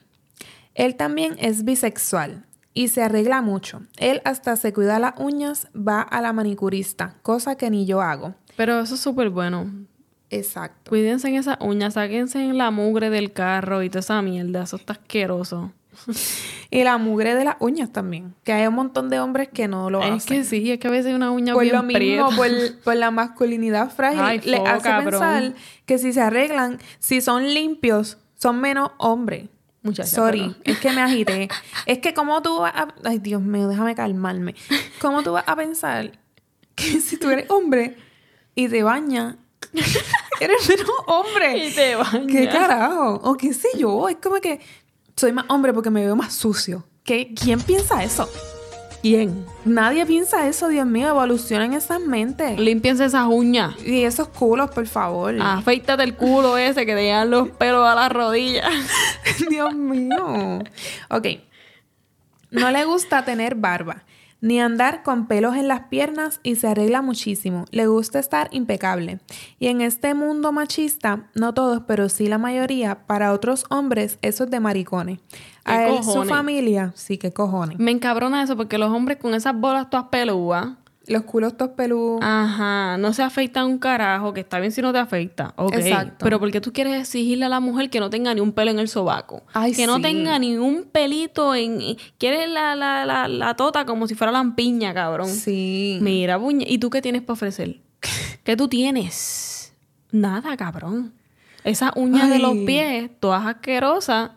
[0.75, 2.45] Él también es bisexual
[2.79, 3.81] y se arregla mucho.
[3.97, 8.35] Él hasta se cuida las uñas, va a la manicurista, cosa que ni yo hago.
[8.55, 9.69] Pero eso es súper bueno.
[10.29, 10.87] Exacto.
[10.89, 14.63] Cuídense en esa uña, sáquense en la mugre del carro y toda esa mierda.
[14.63, 15.73] Eso está asqueroso.
[16.71, 19.89] Y la mugre de las uñas también, que hay un montón de hombres que no
[19.89, 20.37] lo Es hacen.
[20.37, 22.47] que sí, es que a veces una uña por bien lo mismo, por,
[22.83, 25.53] por la masculinidad frágil, Ay, le hace pensar
[25.87, 29.49] que si se arreglan, si son limpios, son menos hombres.
[29.81, 31.47] Muchacha, Sorry, pero- es que me agité.
[31.85, 32.87] es que como tú vas a...
[33.05, 34.55] Ay, Dios mío, déjame calmarme.
[34.99, 36.11] ¿Cómo tú vas a pensar
[36.75, 37.95] que si tú eres hombre
[38.55, 39.35] y te bañas,
[40.41, 41.65] eres menos hombre?
[41.67, 42.27] Y te bañas.
[42.27, 43.15] ¿Qué carajo?
[43.23, 44.59] O qué sé yo, es como que
[45.15, 46.85] soy más hombre porque me veo más sucio.
[47.03, 47.33] ¿Qué?
[47.33, 48.29] ¿Quién piensa eso?
[49.01, 49.45] ¿Quién?
[49.63, 52.59] Nadie piensa eso, Dios mío, evolucionan esas mentes.
[52.59, 53.75] Límpiense esas uñas.
[53.85, 55.35] Y esos culos, por favor.
[55.41, 58.69] Afeítate el culo ese que te llegan los pelos a las rodillas.
[59.49, 60.59] Dios mío.
[61.09, 61.27] Ok.
[62.51, 64.03] No le gusta tener barba,
[64.41, 67.65] ni andar con pelos en las piernas y se arregla muchísimo.
[67.71, 69.19] Le gusta estar impecable.
[69.59, 74.45] Y en este mundo machista, no todos, pero sí la mayoría, para otros hombres eso
[74.45, 75.19] es de maricones.
[75.65, 77.77] ¿Qué A él, su familia, sí, que cojones.
[77.79, 80.69] Me encabrona eso porque los hombres con esas bolas todas pelúas,
[81.09, 82.21] Los culos tos peludos.
[82.21, 85.73] ajá, no se afeitan un carajo, que está bien si no te afeita, ok.
[85.73, 86.23] Exacto.
[86.23, 88.79] Pero porque tú quieres exigirle a la mujer que no tenga ni un pelo en
[88.79, 89.43] el sobaco?
[89.53, 91.97] Ay, que no tenga ni un pelito en...
[92.17, 95.29] Quieres la, la, la, la tota como si fuera lampiña, cabrón.
[95.29, 95.97] Sí.
[96.01, 97.79] Mira, puñe, ¿y tú qué tienes para ofrecer?
[98.43, 99.73] ¿Qué tú tienes?
[100.11, 101.13] Nada, cabrón.
[101.63, 104.31] Esas uñas de los pies, todas asquerosas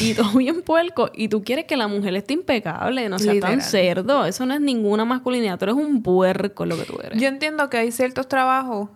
[0.00, 1.10] y todo bien puerco.
[1.14, 3.58] Y tú quieres que la mujer esté impecable, no sea Literal.
[3.58, 4.24] tan cerdo.
[4.26, 5.58] Eso no es ninguna masculinidad.
[5.58, 7.20] Tú eres un puerco lo que tú eres.
[7.20, 8.88] Yo entiendo que hay ciertos trabajos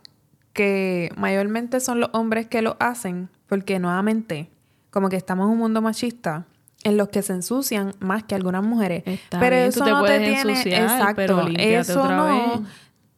[0.53, 4.51] que mayormente son los hombres que lo hacen, porque nuevamente,
[4.91, 6.47] como que estamos en un mundo machista
[6.83, 9.03] en los que se ensucian más que algunas mujeres.
[9.07, 12.17] Está pero bien, eso tú te no te puedes tiene, ensuciar, exacto, pero eso otra
[12.17, 12.25] no
[12.61, 12.69] vez.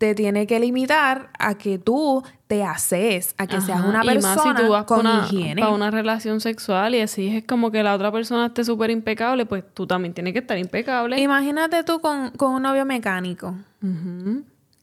[0.03, 4.35] Te tiene que limitar a que tú te haces, a que seas una y más
[4.37, 5.63] persona si tú vas con una, higiene.
[5.63, 9.47] pa' una relación sexual y así es como que la otra persona esté súper impecable,
[9.47, 11.21] pues tú también tienes que estar impecable.
[11.21, 13.55] Imagínate tú con, con un novio mecánico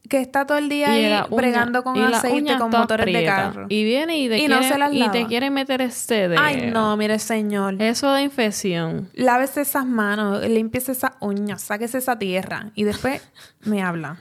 [0.07, 3.25] que está todo el día ahí la uña- bregando con y aceite con motores de
[3.25, 3.65] carro.
[3.67, 5.27] Y viene y te, Y no quiere, se las y te lava.
[5.27, 6.41] quiere meter este dedo.
[6.41, 7.79] Ay, no, mire, señor.
[7.81, 9.09] Eso da infección.
[9.13, 13.21] Lávese esas manos, límpiese esas uñas, sáquese esa tierra y después
[13.65, 14.17] me habla.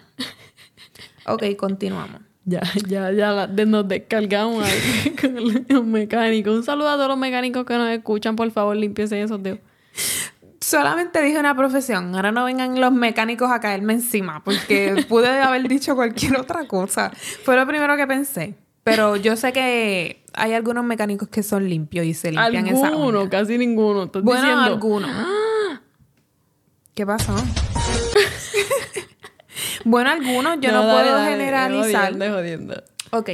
[1.27, 2.21] Ok, continuamos.
[2.45, 5.35] Ya, ya, ya la- de- nos descargamos ahí con
[5.69, 6.55] los mecánicos.
[6.57, 8.37] Un saludo a todos los mecánicos que nos escuchan.
[8.37, 9.59] Por favor, limpiense esos dedos.
[10.61, 12.15] Solamente dije una profesión.
[12.15, 17.11] Ahora no vengan los mecánicos a caerme encima porque pude haber dicho cualquier otra cosa.
[17.45, 18.55] Fue lo primero que pensé.
[18.83, 23.29] Pero yo sé que hay algunos mecánicos que son limpios y se limpian esa Alguno,
[23.29, 24.05] casi ninguno.
[24.05, 24.65] ¿Estás Bueno, diciendo?
[24.65, 25.11] algunos.
[26.95, 27.35] ¿Qué pasó?
[29.85, 30.59] bueno, algunos.
[30.61, 32.13] Yo no, dale, puedo dale, generalizar.
[32.13, 32.83] Jodiendo, jodiendo.
[33.11, 33.31] Ok.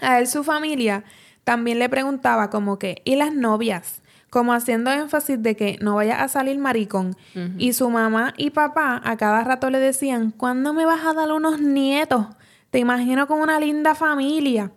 [0.00, 1.04] A él su familia
[1.44, 4.02] también le preguntaba como que, ¿y las novias?
[4.30, 7.16] Como haciendo énfasis de que no vaya a salir maricón.
[7.56, 11.32] Y su mamá y papá a cada rato le decían, ¿cuándo me vas a dar
[11.32, 12.26] unos nietos?
[12.70, 14.70] Te imagino con una linda familia.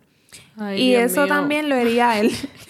[0.57, 1.27] Ay, y Dios eso mío.
[1.27, 2.31] también lo hería a él.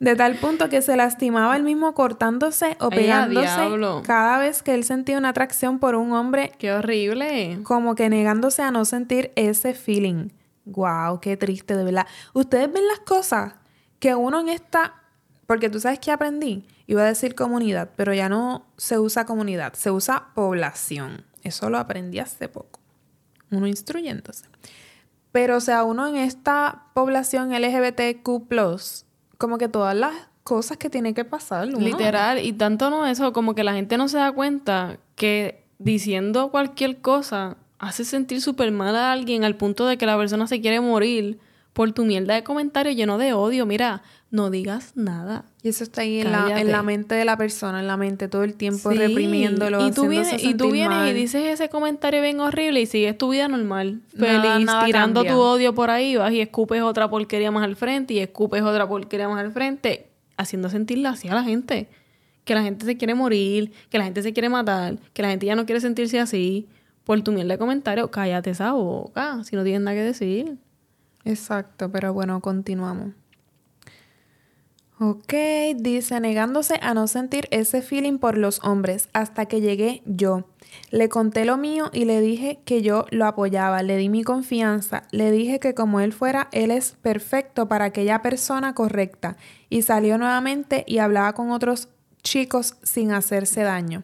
[0.00, 4.84] De tal punto que se lastimaba él mismo cortándose o pegándose cada vez que él
[4.84, 7.58] sentía una atracción por un hombre Qué horrible.
[7.64, 10.28] como que negándose a no sentir ese feeling.
[10.66, 12.06] Wow, qué triste, de verdad.
[12.32, 13.54] Ustedes ven las cosas
[13.98, 14.94] que uno en esta,
[15.46, 19.72] porque tú sabes que aprendí, iba a decir comunidad, pero ya no se usa comunidad,
[19.72, 21.24] se usa población.
[21.42, 22.80] Eso lo aprendí hace poco.
[23.50, 24.44] Uno instruyéndose.
[25.32, 28.46] Pero, o sea, uno en esta población LGBTQ,
[29.38, 31.68] como que todas las cosas que tiene que pasar.
[31.68, 36.50] Literal, y tanto no eso, como que la gente no se da cuenta que diciendo
[36.50, 40.60] cualquier cosa hace sentir súper mal a alguien al punto de que la persona se
[40.60, 41.38] quiere morir
[41.72, 43.64] por tu mierda de comentario lleno de odio.
[43.66, 45.44] Mira, no digas nada.
[45.62, 48.26] Y eso está ahí en la, en la mente de la persona, en la mente
[48.28, 49.86] todo el tiempo Sí, reprimiéndolo.
[49.86, 53.30] Y tú vienes, y tú vienes y dices ese comentario bien horrible y sigues tu
[53.30, 54.00] vida normal.
[54.14, 55.32] Nada- Feliz, nada tirando cambia.
[55.32, 58.88] tu odio por ahí, vas y escupes otra porquería más al frente y escupes otra
[58.88, 61.88] porquería más al frente, haciendo sentirla así a la gente.
[62.44, 65.46] Que la gente se quiere morir, que la gente se quiere matar, que la gente
[65.46, 66.66] ya no quiere sentirse así.
[67.04, 70.56] Por tu mierda de comentario, cállate esa boca, si no tienes nada que decir.
[71.28, 73.10] Exacto, pero bueno, continuamos.
[74.98, 75.34] Ok,
[75.76, 80.46] dice, negándose a no sentir ese feeling por los hombres hasta que llegué yo.
[80.90, 85.02] Le conté lo mío y le dije que yo lo apoyaba, le di mi confianza,
[85.10, 89.36] le dije que como él fuera, él es perfecto para aquella persona correcta.
[89.68, 91.90] Y salió nuevamente y hablaba con otros
[92.22, 94.02] chicos sin hacerse daño.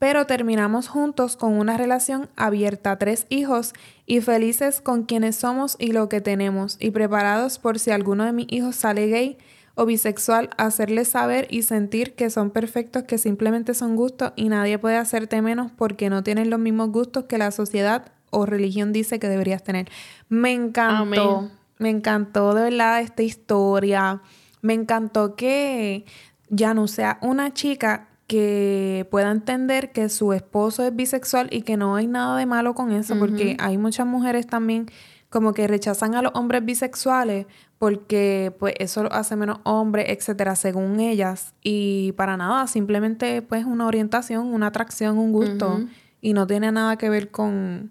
[0.00, 3.74] Pero terminamos juntos con una relación abierta, tres hijos
[4.06, 8.32] y felices con quienes somos y lo que tenemos y preparados por si alguno de
[8.32, 9.36] mis hijos sale gay
[9.74, 14.78] o bisexual, hacerles saber y sentir que son perfectos, que simplemente son gustos y nadie
[14.78, 19.18] puede hacerte menos porque no tienen los mismos gustos que la sociedad o religión dice
[19.18, 19.90] que deberías tener.
[20.30, 21.50] Me encantó, Amén.
[21.76, 24.22] me encantó de verdad esta historia.
[24.62, 26.06] Me encantó que
[26.48, 31.76] ya no sea una chica que pueda entender que su esposo es bisexual y que
[31.76, 34.86] no hay nada de malo con eso, porque hay muchas mujeres también
[35.30, 37.46] como que rechazan a los hombres bisexuales
[37.78, 41.54] porque pues eso los hace menos hombres, etcétera, según ellas.
[41.60, 45.80] Y para nada, simplemente pues una orientación, una atracción, un gusto.
[46.20, 47.90] Y no tiene nada que ver con,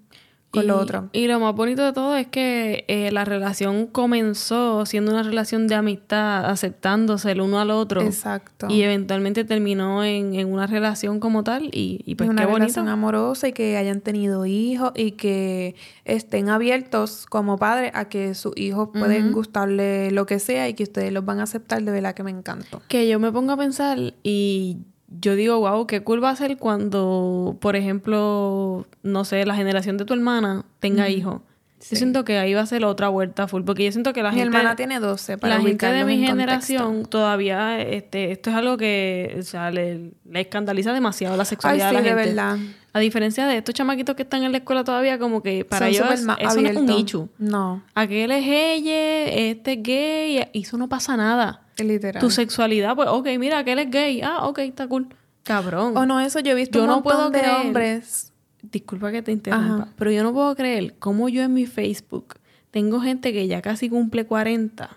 [0.52, 1.10] con y, lo otro.
[1.14, 5.68] Y lo más bonito de todo es que eh, la relación comenzó siendo una relación
[5.68, 8.02] de amistad, aceptándose el uno al otro.
[8.02, 8.68] Exacto.
[8.70, 11.66] Y eventualmente terminó en, en una relación como tal.
[11.66, 12.66] Y, y pues una qué bonito.
[12.66, 18.34] relación amorosa y que hayan tenido hijos y que estén abiertos como padres a que
[18.34, 21.92] sus hijos pueden gustarle lo que sea y que ustedes los van a aceptar, de
[21.92, 22.82] verdad que me encantó.
[22.88, 24.78] Que yo me pongo a pensar y
[25.10, 29.98] yo digo, wow, qué cool va a ser cuando, por ejemplo, no sé, la generación
[29.98, 31.42] de tu hermana tenga hijos.
[31.80, 31.96] Sí.
[31.96, 34.32] Yo siento que ahí va a ser otra vuelta full, porque yo siento que la
[34.32, 34.58] Mi gente...
[34.58, 37.10] hermana tiene 12 para la gente de mi en generación contexto.
[37.10, 41.90] todavía, este, esto es algo que, o sea, le, le escandaliza demasiado la Ay, sexualidad
[41.92, 42.30] sí, de la de gente.
[42.36, 42.58] verdad.
[42.92, 45.88] A diferencia de estos chamaquitos que están en la escuela todavía, como que para Son
[45.90, 46.08] ellos
[46.40, 47.30] eso no es un nicho.
[47.38, 51.62] No, Aquel es ella, este es gay, y eso no pasa nada.
[51.78, 52.20] literal.
[52.20, 54.22] Tu sexualidad, pues, ok, mira, aquel es gay.
[54.22, 55.08] Ah, ok, está cool.
[55.44, 55.96] Cabrón.
[55.96, 57.56] O no, eso yo he visto Yo un no montón puedo de creer.
[57.56, 58.34] hombres.
[58.62, 59.94] Disculpa que te interrumpa, Ajá.
[59.96, 62.36] pero yo no puedo creer cómo yo en mi Facebook
[62.72, 64.90] tengo gente que ya casi cumple 40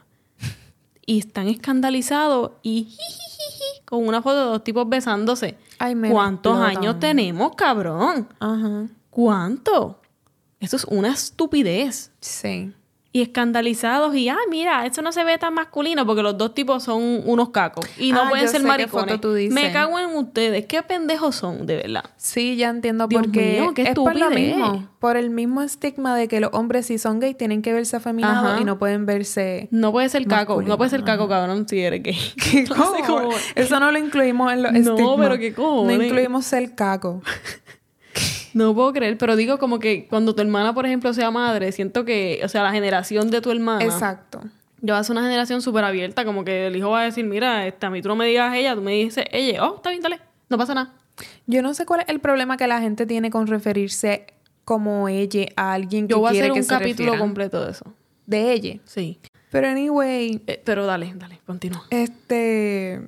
[1.06, 2.96] y están escandalizados y
[3.84, 5.56] con una foto de dos tipos besándose.
[5.78, 8.28] Ay, me ¿Cuántos años tenemos, cabrón?
[8.40, 8.88] Ajá.
[9.10, 10.00] ¿Cuánto?
[10.60, 12.12] Eso es una estupidez.
[12.20, 12.72] Sí.
[13.14, 16.82] Y escandalizados y, ah, mira, eso no se ve tan masculino porque los dos tipos
[16.82, 19.20] son unos cacos y no Ah, pueden ser maricones.
[19.50, 20.64] Me cago en ustedes.
[20.64, 22.04] ¿Qué pendejos son, de verdad?
[22.16, 26.26] Sí, ya entiendo Dios mío, qué es por lo mismo, por el mismo estigma de
[26.26, 29.92] que los hombres si son gays tienen que verse afeminados y no pueden verse No
[29.92, 32.16] puede ser caco, no puede ser caco, cabrón, si eres gay.
[32.50, 33.28] ¿Qué No sé cómo-?
[33.54, 35.16] Eso no lo incluimos en los No, estigmas.
[35.18, 35.98] pero qué cojones.
[35.98, 37.20] No incluimos ser caco.
[38.54, 42.04] No puedo creer, pero digo como que cuando tu hermana, por ejemplo, sea madre, siento
[42.04, 43.82] que, o sea, la generación de tu hermana.
[43.82, 44.42] Exacto.
[44.92, 47.86] A ser una generación súper abierta, como que el hijo va a decir, mira, este,
[47.86, 50.20] a mí tú no me digas ella, tú me dices ella, oh, está bien, dale,
[50.50, 50.92] no pasa nada.
[51.46, 54.26] Yo no sé cuál es el problema que la gente tiene con referirse
[54.64, 57.70] como ella a alguien que Yo voy a hacer que un capítulo refieran completo de
[57.70, 57.94] eso.
[58.26, 58.80] de ella.
[58.84, 59.18] Sí.
[59.50, 61.86] Pero anyway, Eh, pero dale, dale, continúa.
[61.90, 63.02] Este,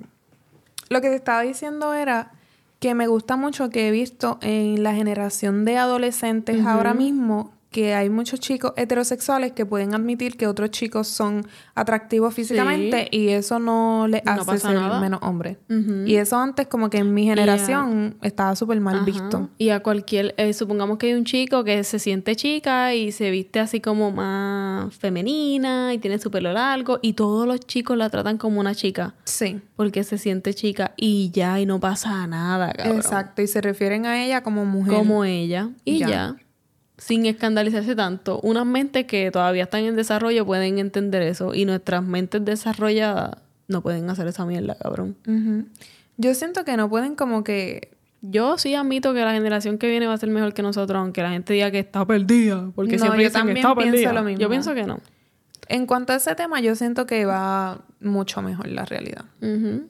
[0.89, 2.31] lo que te estaba diciendo era
[2.85, 7.93] que me gusta mucho que he visto en la generación de adolescentes ahora mismo que
[7.93, 13.59] hay muchos chicos heterosexuales que pueden admitir que otros chicos son atractivos físicamente y eso
[13.59, 15.01] no les hace ser nada.
[15.01, 15.57] menos hombres.
[15.69, 16.05] Ujú.
[16.05, 19.05] Y eso antes como que en mi generación estaba súper mal Ajá.
[19.05, 19.49] visto.
[19.57, 23.29] Y a cualquier, eh, supongamos que hay un chico que se siente chica y se
[23.29, 28.09] viste así como más femenina y tiene su pelo largo y todos los chicos la
[28.09, 29.59] tratan como una chica Sí.
[29.75, 32.95] porque se siente chica y ya y no pasa nada, cabrón.
[32.95, 34.93] Exacto, y se refieren a ella como mujer.
[34.93, 36.07] Como ella y Ya.
[36.09, 36.35] ya.
[36.97, 38.39] Sin escandalizarse tanto.
[38.41, 43.31] Unas mentes que todavía están en desarrollo pueden entender eso y nuestras mentes desarrolladas
[43.67, 45.15] no pueden hacer esa mierda, cabrón.
[46.17, 50.07] Yo siento que no pueden como que Yo sí admito que la generación que viene
[50.07, 52.71] va a ser mejor que nosotros, aunque la gente diga que está perdida.
[52.73, 54.13] Porque No, siempre yo dicen que también está pienso perdida.
[54.13, 54.39] lo mismo.
[54.41, 54.99] Yo pienso que no.
[55.67, 59.25] En cuanto a ese tema, yo siento que va mucho mejor la realidad.
[59.41, 59.87] Ujú.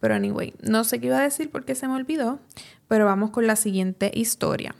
[0.00, 2.38] Pero anyway, no sé qué iba a decir porque se me olvidó.
[2.88, 4.74] Pero vamos con la siguiente historia.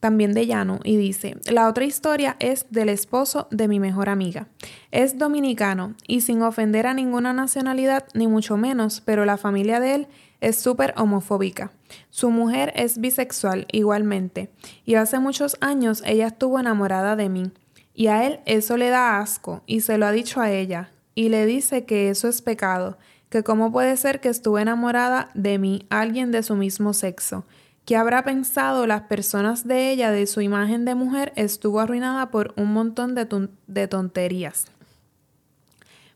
[0.00, 0.80] También de Llano.
[0.84, 4.46] Y dice, la otra historia es del esposo de mi mejor amiga.
[4.90, 9.94] Es dominicano y sin ofender a ninguna nacionalidad, ni mucho menos, pero la familia de
[9.94, 10.08] él
[10.40, 11.72] es súper homofóbica.
[12.10, 14.50] Su mujer es bisexual igualmente.
[14.84, 17.50] Y hace muchos años ella estuvo enamorada de mí.
[17.94, 20.90] Y a él eso le da asco y se lo ha dicho a ella.
[21.14, 22.98] Y le dice que eso es pecado
[23.34, 27.44] que cómo puede ser que estuve enamorada de mí, alguien de su mismo sexo.
[27.84, 32.54] ¿Qué habrá pensado las personas de ella de su imagen de mujer estuvo arruinada por
[32.56, 34.66] un montón de, de tonterías?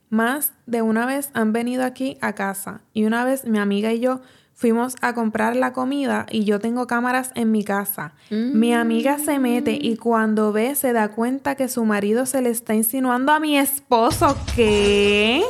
[0.09, 3.99] Más de una vez han venido aquí a casa y una vez mi amiga y
[3.99, 4.21] yo
[4.53, 8.13] fuimos a comprar la comida y yo tengo cámaras en mi casa.
[8.29, 12.49] Mi amiga se mete y cuando ve se da cuenta que su marido se le
[12.49, 14.37] está insinuando a mi esposo.
[14.55, 15.43] ¿Qué?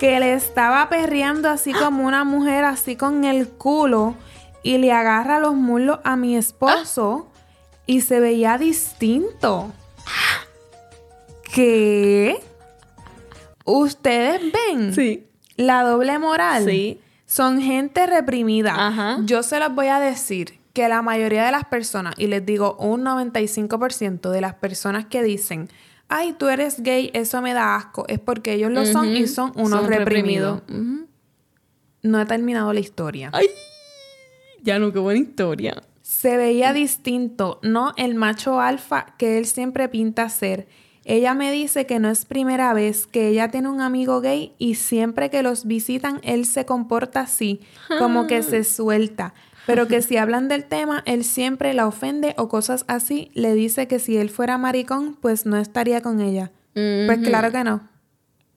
[0.00, 4.14] Que le estaba perreando así como una mujer, así con el culo,
[4.62, 7.30] y le agarra los muslos a mi esposo
[7.84, 9.70] y se veía distinto.
[11.52, 12.42] ¿Qué?
[13.66, 14.94] ¿Ustedes ven?
[14.94, 15.26] Sí.
[15.56, 16.64] La doble moral.
[16.64, 16.98] Sí.
[17.26, 18.74] Son gente reprimida.
[18.74, 19.18] Ajá.
[19.24, 22.74] Yo se los voy a decir que la mayoría de las personas, y les digo
[22.76, 25.68] un 95% de las personas que dicen,
[26.10, 29.52] ay, tú eres gay, eso me da asco, es porque ellos lo son y son
[29.54, 30.62] unos reprimidos.
[32.02, 33.30] No he terminado la historia.
[33.32, 33.46] Ay,
[34.62, 35.82] ya no, qué buena historia.
[36.02, 40.66] Se veía distinto, no el macho alfa que él siempre pinta ser.
[41.04, 44.74] Ella me dice que no es primera vez que ella tiene un amigo gay y
[44.74, 47.60] siempre que los visitan él se comporta así,
[47.98, 49.32] como que se suelta.
[49.70, 53.88] Pero que si hablan del tema, él siempre la ofende o cosas así, le dice
[53.88, 56.50] que si él fuera maricón, pues no estaría con ella.
[56.74, 57.88] Pues claro que no.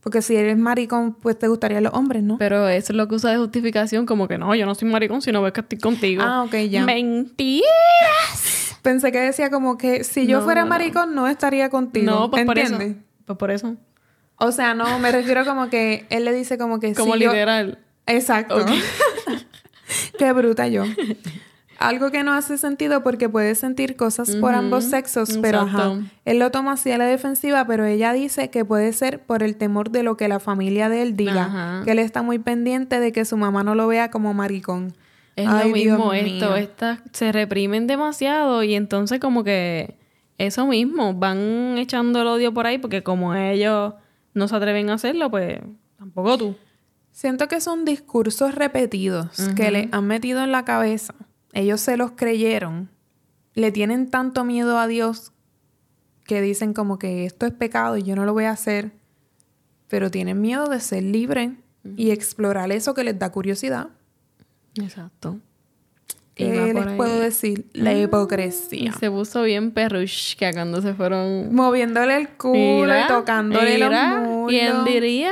[0.02, 2.38] Porque si eres maricón, pues te gustarían los hombres, ¿no?
[2.38, 5.21] Pero eso es lo que usa de justificación, como que no, yo no soy maricón,
[5.21, 6.21] sino ves que estoy contigo.
[6.26, 6.84] Ah, ok, ya.
[6.86, 8.78] ¡Mentiras!
[8.82, 12.06] Pensé que decía como que si yo fuera maricón, no estaría contigo.
[12.06, 12.78] No, pues por eso.
[13.26, 13.78] Pues por eso.
[14.36, 17.32] O sea, no, me refiero como que él le dice como que Como si yo-
[17.32, 17.80] literal.
[18.06, 18.65] Exacto.
[20.17, 20.84] Qué bruta yo.
[21.79, 25.99] Algo que no hace sentido porque puede sentir cosas por ambos sexos, pero ajá.
[26.23, 29.56] Él lo toma así a la defensiva, pero ella dice que puede ser por el
[29.56, 31.45] temor de lo que la familia de él diga.
[31.45, 31.82] Ajá.
[31.84, 34.93] Que él está muy pendiente de que su mamá no lo vea como maricón.
[35.36, 36.56] Es Ay, lo Dios mismo esto.
[36.56, 39.97] Estas se reprimen demasiado y entonces como que
[40.38, 43.93] eso mismo, van echando el odio por ahí porque como ellos
[44.34, 45.60] no se atreven a hacerlo, pues
[45.97, 46.56] tampoco tú.
[47.13, 51.13] Siento que son discursos repetidos que le han metido en la cabeza.
[51.54, 52.89] Ellos se los creyeron.
[53.54, 55.32] Le tienen tanto miedo a Dios
[56.26, 58.91] que dicen como que esto es pecado y yo no lo voy a hacer.
[59.88, 61.52] Pero tienen miedo de ser libres
[61.95, 63.89] y explorar eso que les da curiosidad.
[64.82, 65.38] Exacto.
[66.34, 67.67] ¿Qué les puedo decir?
[67.73, 68.91] La Y hipocresía.
[68.93, 71.54] se puso bien perrushka cuando se fueron.
[71.54, 72.54] Moviéndole el culo
[72.86, 74.49] Mira, y tocándole mira, los muslos.
[74.49, 75.32] ¿Quién diría?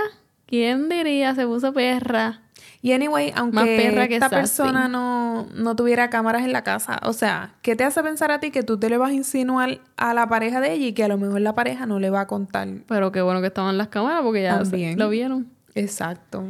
[0.52, 1.34] ¿Quién diría?
[1.34, 2.42] Se puso perra.
[2.84, 4.36] Y anyway, aunque Más perra que esta sassy.
[4.42, 8.40] persona no, no tuviera cámaras en la casa, o sea, ¿qué te hace pensar a
[8.40, 11.04] ti que tú te le vas a insinuar a la pareja de ella y que
[11.04, 12.68] a lo mejor la pareja no le va a contar?
[12.88, 15.48] Pero qué bueno que estaban las cámaras porque ya se- lo vieron.
[15.74, 16.44] Exacto.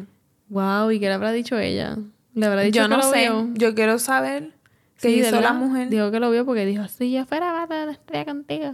[0.49, 1.97] Wow, ¿y qué le habrá dicho ella?
[2.33, 3.49] ¿Le habrá dicho Yo que no lo sé, vio?
[3.53, 4.53] yo quiero saber
[4.99, 5.89] qué Sí, hizo la mujer.
[5.89, 8.73] Dijo que lo vio porque dijo, si yo fuera bata, estaría contigo.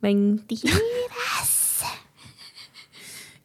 [0.00, 0.72] Mentira.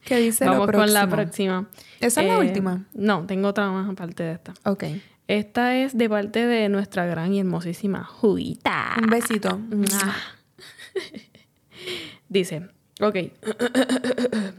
[0.10, 1.70] ¿Qué dice Vamos lo con la próxima.
[2.00, 2.88] ¿Esa es la Eh, última?
[2.96, 4.56] No, tengo otra más aparte de esta.
[4.64, 4.86] Ok.
[5.28, 8.96] Esta es de parte de nuestra gran y hermosísima Juita.
[9.00, 9.60] Un besito.
[12.28, 12.70] Dice,
[13.00, 13.18] ok.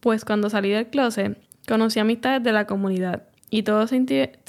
[0.00, 3.96] pues cuando salí del closet, conocí amistades de la comunidad y todos se,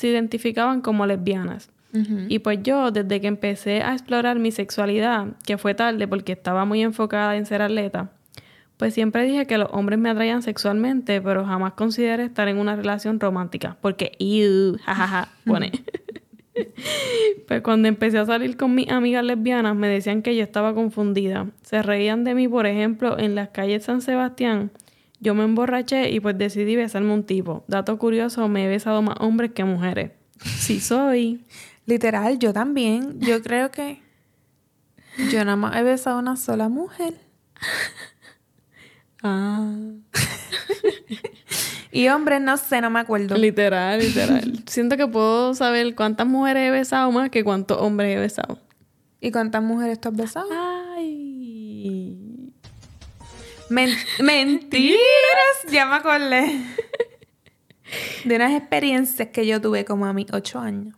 [0.01, 1.69] identificaban como lesbianas.
[2.27, 6.65] Y pues yo, desde que empecé a explorar mi sexualidad, que fue tarde porque estaba
[6.65, 8.09] muy enfocada en ser atleta,
[8.83, 12.75] pues siempre dije que los hombres me atraían sexualmente, pero jamás consideré estar en una
[12.75, 15.71] relación romántica, porque, iu, jajaja, pone.
[17.47, 21.47] pues cuando empecé a salir con mis amigas lesbianas, me decían que yo estaba confundida.
[21.61, 24.69] Se reían de mí, por ejemplo, en las calles San Sebastián.
[25.21, 27.63] Yo me emborraché y pues decidí besarme un tipo.
[27.69, 30.11] Dato curioso, me he besado más hombres que mujeres.
[30.43, 31.45] Sí soy.
[31.85, 33.21] Literal, yo también.
[33.21, 34.01] Yo creo que
[35.31, 37.13] yo nada más he besado a una sola mujer.
[39.23, 39.71] Ah.
[41.95, 43.35] Y hombre, no sé, no me acuerdo.
[43.35, 44.63] Literal, literal.
[44.67, 48.57] Siento que puedo saber cuántas mujeres he besado más que cuántos hombres he besado.
[49.21, 50.47] ¿Y cuántas mujeres tú has besado?
[50.97, 52.17] Ay.
[53.69, 54.97] Men- ¡Mentiras!
[55.71, 56.61] Ya me acordé.
[58.25, 60.95] de unas experiencias que yo tuve como a mis ocho años.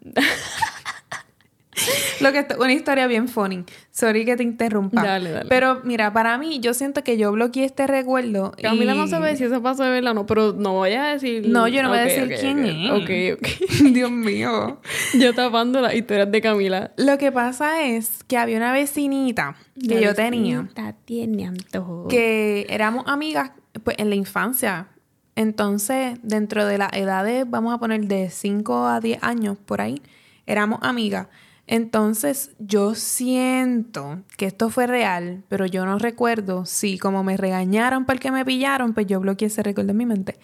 [2.22, 3.64] Lo que una historia bien funny.
[3.92, 5.02] Sorry que te interrumpa.
[5.04, 5.50] Dale, dale.
[5.50, 8.54] Pero mira, para mí, yo siento que yo bloqueé este recuerdo.
[8.58, 11.06] y- Camila no sabe si eso pasó de verdad o no, pero no voy a
[11.06, 11.48] decir.
[11.48, 12.92] No, yo no voy a decir quién es.
[12.92, 13.48] Ok, ok.
[13.94, 14.80] Dios mío.
[15.14, 16.92] Yo tapando las historias de Camila.
[16.98, 19.56] Lo que pasa es que había una vecinita
[19.88, 20.68] que yo tenía
[21.06, 22.08] tiene antojo.
[22.08, 23.52] que éramos amigas
[23.84, 24.88] pues, en la infancia.
[25.36, 30.02] Entonces, dentro de las edades, vamos a poner de 5 a 10 años por ahí,
[30.46, 31.28] éramos amigas.
[31.68, 38.06] Entonces, yo siento que esto fue real, pero yo no recuerdo si como me regañaron
[38.06, 40.38] porque me pillaron, pues yo bloqueé ese recuerdo en mi mente.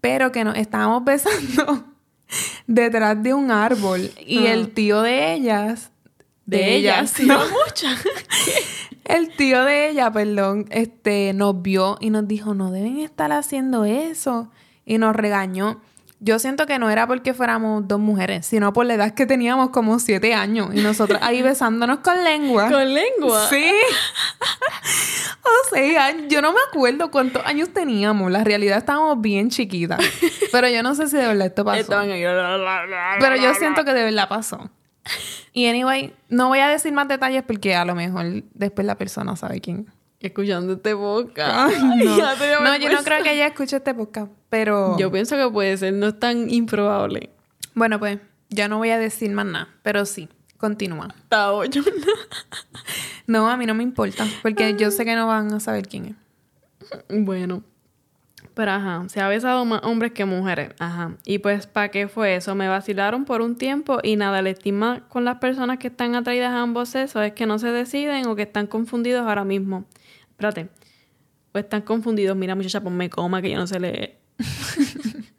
[0.00, 1.84] Pero que nos estábamos besando
[2.66, 4.52] detrás de un árbol y Ah.
[4.52, 5.90] el tío de ellas...
[6.46, 7.98] de ellas, sí, no, muchas.
[9.04, 13.84] el tío de ella, perdón, este, nos vio y nos dijo, no deben estar haciendo
[13.84, 14.50] eso.
[14.84, 15.80] Y nos regañó.
[16.22, 19.70] Yo siento que no era porque fuéramos dos mujeres, sino por la edad que teníamos
[19.70, 20.68] como siete años.
[20.74, 22.68] Y nosotros ahí besándonos con lengua.
[22.68, 23.48] Con lengua.
[23.48, 23.72] Sí.
[25.42, 28.30] o sea, yo no me acuerdo cuántos años teníamos.
[28.30, 29.98] La realidad estábamos bien chiquitas.
[30.52, 31.88] Pero yo no sé si de verdad esto pasó.
[33.20, 34.70] Pero yo siento que de verdad pasó.
[35.52, 39.36] Y anyway, no voy a decir más detalles porque a lo mejor después la persona
[39.36, 39.90] sabe quién.
[40.20, 41.64] Escuchando este boca.
[41.66, 42.76] Ay, no.
[42.76, 46.08] Yo no creo que ella escuche este podcast, pero Yo pienso que puede ser, no
[46.08, 47.30] es tan improbable.
[47.74, 48.18] bueno, pues
[48.50, 51.14] ya no voy a decir más nada, pero sí, continúa.
[53.26, 56.04] No, a mí no me importa, porque yo sé que no van a saber quién
[56.06, 56.14] es.
[57.08, 57.62] Bueno.
[58.54, 60.70] Pero ajá, se ha besado más hombres que mujeres.
[60.80, 61.12] Ajá.
[61.24, 62.56] Y pues, ¿para qué fue eso?
[62.56, 66.50] Me vacilaron por un tiempo y nada, la estima con las personas que están atraídas
[66.50, 69.84] a ambos sexos es que no se deciden o que están confundidos ahora mismo.
[70.48, 70.68] Espérate.
[71.52, 72.36] O están confundidos.
[72.36, 74.18] Mira, muchacha, ponme coma que yo no sé leer.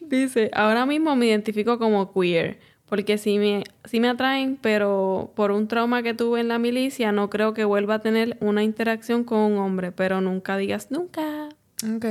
[0.00, 5.50] Dice, ahora mismo me identifico como queer, porque sí me, sí me atraen, pero por
[5.52, 9.24] un trauma que tuve en la milicia no creo que vuelva a tener una interacción
[9.24, 11.50] con un hombre, pero nunca digas nunca.
[11.94, 12.06] Ok.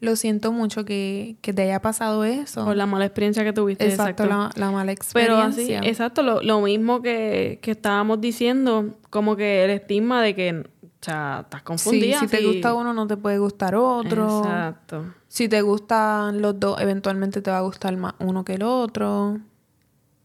[0.00, 2.64] Lo siento mucho que, que te haya pasado eso.
[2.64, 3.84] Por la mala experiencia que tuviste.
[3.86, 4.50] exacto, Exacto.
[4.58, 5.78] La, la mala Pero experiencia.
[5.80, 10.66] así, exacto, lo, lo mismo que, que estábamos diciendo, como que el estigma de que,
[11.06, 12.18] o sea, estás Sí, confundida.
[12.20, 12.44] si te sí.
[12.46, 14.40] gusta uno, no te puede gustar otro.
[14.40, 15.14] Exacto.
[15.28, 19.38] Si te gustan los dos, eventualmente te va a gustar más uno que el otro.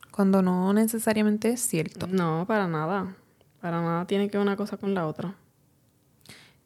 [0.10, 2.08] Cuando no necesariamente es cierto.
[2.08, 3.16] No, para nada.
[3.62, 5.36] Para nada tiene que ver una cosa con la otra.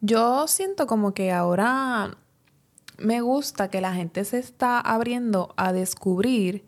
[0.00, 2.16] Yo siento como que ahora
[2.98, 6.64] me gusta que la gente se está abriendo a descubrir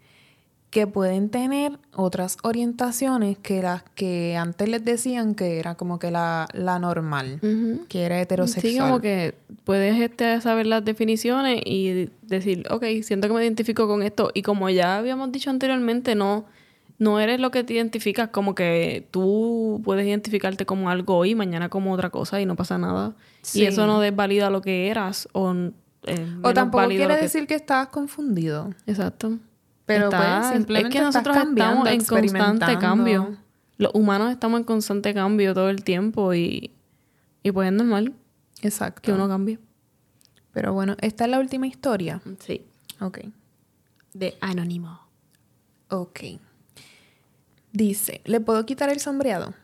[0.70, 6.10] que pueden tener otras orientaciones que las que antes les decían que era como que
[6.10, 7.40] la, la normal,
[7.88, 8.72] que era heterosexual.
[8.72, 13.88] Sí, como que puedes este, saber las definiciones y decir, ok, siento que me identifico
[13.88, 14.30] con esto.
[14.34, 16.44] Y como ya habíamos dicho anteriormente, no,
[16.98, 21.70] no eres lo que te identificas, como que tú puedes identificarte como algo hoy, mañana
[21.70, 23.14] como otra cosa y no pasa nada.
[23.40, 23.62] Sí.
[23.62, 25.54] Y eso no desvalida lo que eras o,
[26.04, 28.74] eh, O tampoco quiere que- decir que estabas confundido.
[28.86, 29.38] Exacto.
[29.88, 33.38] Pero pues, simplemente es que nosotros estamos en constante cambio.
[33.78, 36.72] Los humanos estamos en constante cambio todo el tiempo y,
[37.42, 38.12] y pues es normal
[38.60, 39.00] Exacto.
[39.00, 39.58] que uno cambie.
[40.52, 42.20] Pero bueno, esta es la última historia.
[42.40, 42.66] Sí.
[43.00, 43.20] Ok.
[44.12, 45.00] De anónimo.
[45.88, 46.20] Ok.
[47.72, 49.54] Dice, ¿le puedo quitar el sombreado?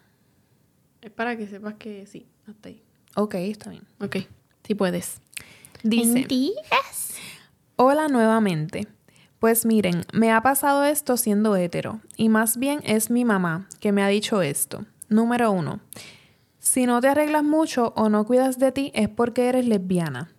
[1.03, 2.83] Es para que sepas que sí, hasta ahí.
[3.15, 3.83] Ok, está bien.
[4.01, 4.17] Ok,
[4.67, 5.21] sí puedes.
[5.83, 6.27] Dice,
[7.77, 8.89] hola nuevamente.
[9.45, 13.93] Pues miren, me ha pasado esto siendo hetero, y más bien es mi mamá que
[13.93, 14.87] me ha dicho esto.
[15.11, 15.81] Número uno,
[16.59, 20.31] si no te arreglas mucho o no cuidas de ti es porque eres lesbiana.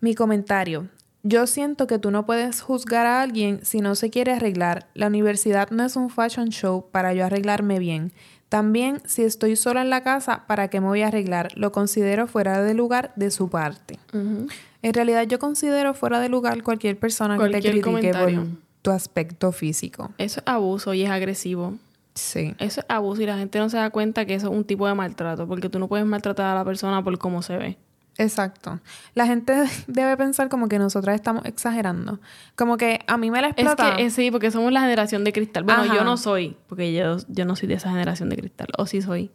[0.00, 0.88] Mi comentario,
[1.22, 4.88] yo siento que tú no puedes juzgar a alguien si no se quiere arreglar.
[4.94, 8.14] La universidad no es un fashion show para yo arreglarme bien.
[8.48, 11.50] También, si estoy sola en la casa, ¿para qué me voy a arreglar?
[11.58, 13.98] Lo considero fuera de lugar de su parte.
[14.86, 18.46] En realidad yo considero fuera de lugar cualquier persona que te Cualquier critique por comentario.
[18.82, 20.10] tu aspecto físico.
[20.18, 21.74] Eso es abuso y es agresivo.
[22.14, 22.54] Sí.
[22.58, 24.86] Eso es abuso y la gente no se da cuenta que eso es un tipo
[24.86, 27.76] de maltrato, porque tú no puedes maltratar a la persona por cómo se ve.
[28.18, 28.80] Exacto.
[29.14, 29.52] La gente
[29.88, 32.18] debe pensar como que nosotras estamos exagerando.
[32.54, 33.96] Como que a mí me la Es explota.
[33.96, 35.64] que eh, sí, porque somos la generación de cristal.
[35.64, 35.94] Bueno, Ajá.
[35.94, 38.68] yo no soy, porque yo, yo no soy de esa generación de cristal.
[38.78, 39.30] O sí soy.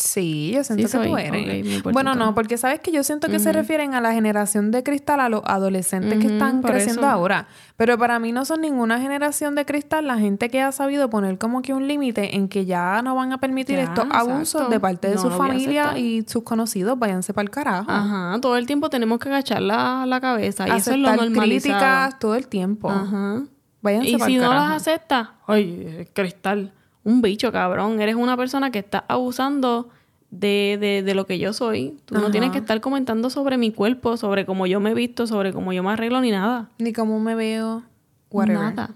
[0.00, 1.22] Sí, yo siento Sí que tú soy.
[1.22, 1.66] eres.
[1.66, 4.12] Me porto bueno, en no, porque sabes que yo siento que se refieren a la
[4.12, 7.10] generación de cristal, a los adolescentes que están creciendo eso.
[7.10, 7.48] ahora.
[7.76, 11.36] Pero para mí no son ninguna generación de cristal la gente que ha sabido poner
[11.38, 14.70] como que un límite en que ya no van a permitir Ya, estos abusos exacto.
[14.70, 15.98] de parte de No su familia aceptar.
[16.00, 16.96] y sus conocidos.
[16.98, 17.90] Váyanse para el carajo.
[17.90, 20.68] Ajá, todo el tiempo tenemos que agachar la, la cabeza.
[20.68, 21.78] Y eso es lo Aceptar normalizado.
[21.78, 22.88] críticas todo el tiempo.
[22.88, 23.42] Ajá.
[23.82, 24.68] Váyanse Y si no carajo.
[24.68, 26.72] las aceptas, ay, cristal,
[27.08, 28.00] un bicho, cabrón.
[28.00, 29.88] Eres una persona que está abusando
[30.30, 31.96] de, de, de lo que yo soy.
[32.04, 35.26] Tú no tienes que estar comentando sobre mi cuerpo, sobre cómo yo me he visto,
[35.26, 36.68] sobre cómo yo me arreglo, ni nada.
[36.78, 37.82] Ni cómo me veo.
[38.30, 38.60] Whatever.
[38.60, 38.90] Nada.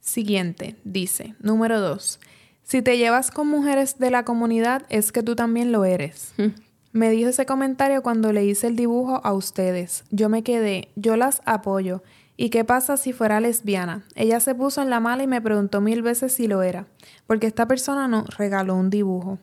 [0.00, 2.18] Siguiente, dice, número dos.
[2.62, 6.32] Si te llevas con mujeres de la comunidad, es que tú también lo eres.
[6.38, 6.46] Mm.
[6.92, 10.04] Me dijo ese comentario cuando le hice el dibujo a ustedes.
[10.10, 12.02] Yo me quedé, yo las apoyo.
[12.40, 14.02] ¿Y qué pasa si fuera lesbiana?
[14.14, 16.86] Ella se puso en la mala y me preguntó mil veces si lo era,
[17.26, 19.38] porque esta persona nos regaló un dibujo.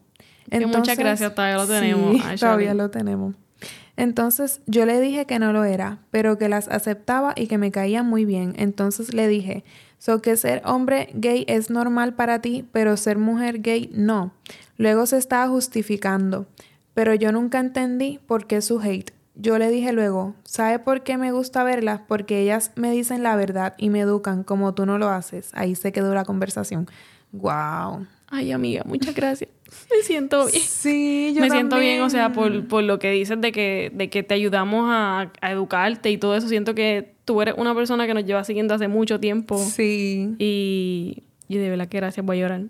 [0.49, 2.15] Que muchas gracias, todavía lo tenemos.
[2.31, 3.35] Sí, todavía lo tenemos.
[3.97, 7.69] Entonces yo le dije que no lo era, pero que las aceptaba y que me
[7.69, 8.55] caía muy bien.
[8.57, 9.63] Entonces le dije,
[9.99, 14.33] so que ser hombre gay es normal para ti, pero ser mujer gay no.
[14.75, 16.47] Luego se estaba justificando,
[16.95, 19.11] pero yo nunca entendí por qué su hate.
[19.39, 22.01] Yo le dije luego, ¿sabe por qué me gusta verlas?
[22.07, 25.51] Porque ellas me dicen la verdad y me educan como tú no lo haces.
[25.53, 26.87] Ahí se quedó la conversación.
[27.31, 28.07] Wow.
[28.29, 29.49] Ay, amiga, muchas gracias.
[29.91, 30.61] Me siento bien.
[30.61, 32.61] Sí, yo me siento bien, o sea, también.
[32.61, 36.17] por, por lo que dices de que, de que te ayudamos a, a educarte y
[36.17, 36.47] todo eso.
[36.47, 39.57] Siento que tú eres una persona que nos lleva siguiendo hace mucho tiempo.
[39.57, 40.35] Sí.
[40.39, 42.61] Y, y de verdad que gracias, voy a llorar.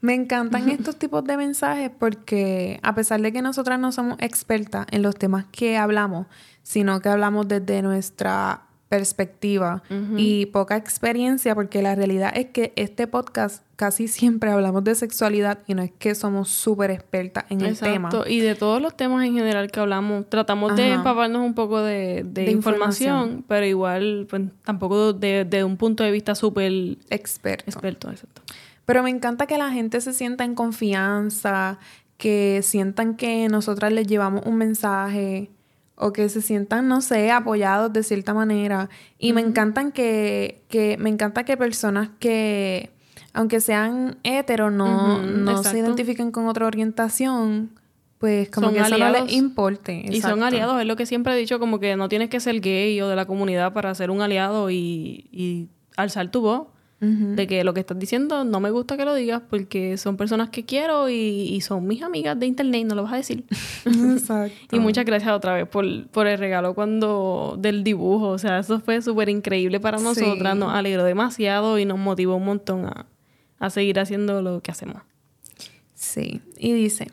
[0.00, 4.86] Me encantan estos tipos de mensajes porque a pesar de que nosotras no somos expertas
[4.90, 6.26] en los temas que hablamos,
[6.62, 9.82] sino que hablamos desde nuestra perspectiva
[10.16, 15.60] y poca experiencia, porque la realidad es que este podcast casi siempre hablamos de sexualidad
[15.68, 18.08] y no es que somos súper expertas en el tema.
[18.08, 18.28] Exacto.
[18.28, 22.24] Y de todos los temas en general que hablamos, tratamos de empaparnos un poco de,
[22.24, 23.44] de De información, información.
[23.46, 26.72] pero igual, pues tampoco de, de un punto de vista súper
[27.10, 27.64] Experto.
[27.70, 28.10] experto.
[28.10, 28.42] Exacto.
[28.90, 31.78] Pero me encanta que la gente se sienta en confianza,
[32.16, 35.52] que sientan que nosotras les llevamos un mensaje
[35.94, 38.90] o que se sientan, no sé, apoyados de cierta manera.
[39.16, 42.90] Y me encantan que, que, me encanta que personas que,
[43.32, 47.70] aunque sean heteros, no, no se identifiquen con otra orientación,
[48.18, 49.26] pues como Son que eso no aliados.
[49.28, 50.04] les importe.
[50.10, 52.60] Y son aliados, es lo que siempre he dicho, como que no tienes que ser
[52.60, 56.66] gay o de la comunidad para ser un aliado y, y alzar tu voz.
[57.00, 60.50] De que lo que estás diciendo no me gusta que lo digas porque son personas
[60.50, 63.44] que quiero y, y son mis amigas de internet, no lo vas a decir.
[63.86, 64.54] Exacto.
[64.76, 68.28] Y muchas gracias otra vez por, por el regalo cuando del dibujo.
[68.28, 70.04] O sea, eso fue súper increíble para Sí.
[70.04, 70.54] nosotras.
[70.56, 73.06] Nos alegró demasiado y nos motivó un montón a,
[73.58, 75.02] a seguir haciendo lo que hacemos.
[75.94, 77.10] Sí, y dice,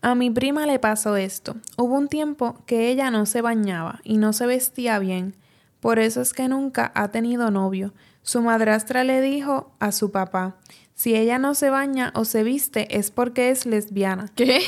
[0.00, 1.56] a mi prima le pasó esto.
[1.78, 5.36] Hubo un tiempo que ella no se bañaba y no se vestía bien.
[5.80, 7.92] Por eso es que nunca ha tenido novio.
[8.22, 10.56] Su madrastra le dijo a su papá,
[10.94, 14.30] si ella no se baña o se viste es porque es lesbiana.
[14.36, 14.60] ¿Qué?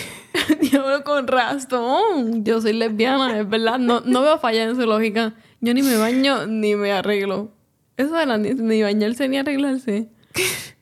[0.60, 2.44] Diablo con razón.
[2.44, 3.78] Yo soy lesbiana, es verdad.
[3.78, 5.34] No, no veo falla en su lógica.
[5.60, 7.50] Yo ni me baño ni me arreglo.
[7.96, 10.08] Eso de la, ni, ni bañarse ni arreglarse.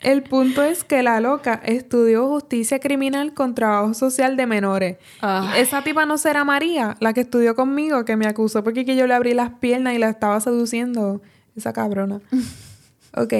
[0.00, 4.98] El punto es que la loca estudió justicia criminal con trabajo social de menores.
[5.20, 5.60] Ay.
[5.60, 9.06] Esa tipa no será María, la que estudió conmigo, que me acusó porque que yo
[9.06, 11.22] le abrí las piernas y la estaba seduciendo.
[11.56, 12.20] Esa cabrona.
[13.16, 13.32] ok.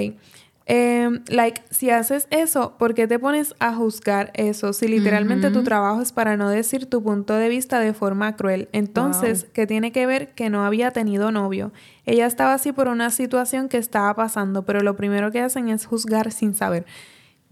[0.68, 4.72] Em, like, si haces eso, ¿por qué te pones a juzgar eso?
[4.72, 8.68] Si literalmente tu trabajo es para no decir tu punto de vista de forma cruel.
[8.72, 11.70] Entonces, ¿qué tiene que ver que no había tenido novio?
[12.04, 15.86] Ella estaba así por una situación que estaba pasando, pero lo primero que hacen es
[15.86, 16.84] juzgar sin saber.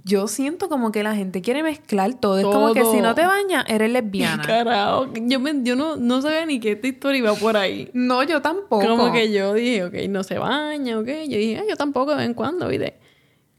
[0.06, 2.38] Yo siento como que la gente quiere mezclar todo.
[2.38, 4.42] Es como que si no te bañas, eres lesbiana.
[4.46, 5.06] Carajo.
[5.14, 7.88] Yo, me, yo no, no sabía ni que esta historia iba por ahí.
[7.94, 8.84] No, yo tampoco.
[8.86, 11.06] Como que yo dije, ok, no se baña, ok.
[11.06, 12.98] Yo dije, "Ah, yo tampoco de vez en cuando, ¿viste?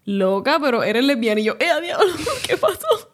[0.05, 1.41] Loca, pero eres lesbiana.
[1.41, 2.13] Y yo, ¡eh, diablo!
[2.47, 3.11] ¿Qué pasó?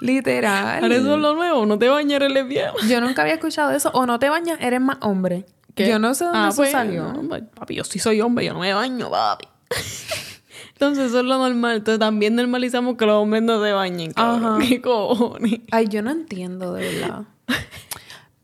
[0.00, 0.82] Literal.
[0.82, 2.72] Ahora eso es lo nuevo, no te bañas, eres lesbiana.
[2.88, 3.90] Yo nunca había escuchado eso.
[3.94, 5.46] O no te bañas, eres más hombre.
[5.74, 5.88] ¿Qué?
[5.88, 7.12] Yo no sé dónde Ah, eso pues, salió.
[7.12, 9.46] no, pues, papi, yo sí soy hombre, yo no me baño, papi.
[10.72, 11.76] Entonces eso es lo normal.
[11.78, 14.12] Entonces también normalizamos que los hombres no se bañen.
[14.12, 14.44] cabrón.
[14.44, 14.58] Ajá.
[14.68, 15.60] ¿Qué cojones?
[15.70, 17.22] Ay, yo no entiendo, de verdad.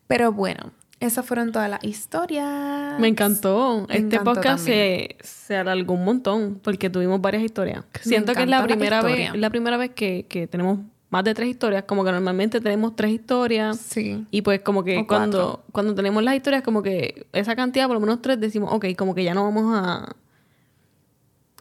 [0.06, 2.98] Pero bueno, esas fueron todas las historias.
[2.98, 3.86] Me encantó.
[3.88, 7.84] Me este encantó podcast se, se alargó un montón porque tuvimos varias historias.
[7.94, 10.78] Me Siento que es la primera vez, la primera vez que, que tenemos
[11.10, 11.84] más de tres historias.
[11.84, 13.78] Como que normalmente tenemos tres historias.
[13.78, 14.26] Sí.
[14.30, 18.00] Y pues como que cuando, cuando tenemos las historias, como que esa cantidad, por lo
[18.00, 20.16] menos tres, decimos, ok, como que ya no vamos a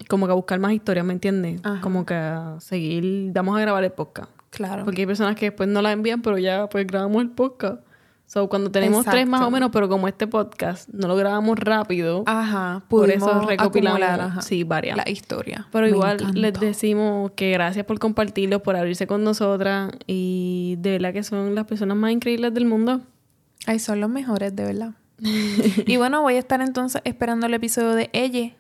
[0.10, 1.62] como que a buscar más historias, ¿me entiendes?
[1.64, 1.82] Ajá.
[1.82, 4.32] Como que a seguir, vamos a grabar el podcast.
[4.50, 4.86] Claro.
[4.86, 7.82] Porque hay personas que después no la envían, pero ya pues grabamos el podcast.
[8.26, 12.24] So, cuando tenemos tres más o menos, pero como este podcast no lo grabamos rápido,
[12.26, 14.98] Ajá, por eso recopilamos acumular, ajá, sí, varias.
[14.98, 15.68] la historia.
[15.72, 20.92] Pero Me igual les decimos que gracias por compartirlo, por abrirse con nosotras y de
[20.94, 23.02] verdad que son las personas más increíbles del mundo.
[23.68, 24.94] Ay, son los mejores, de verdad.
[25.86, 28.54] y bueno, voy a estar entonces esperando el episodio de ella.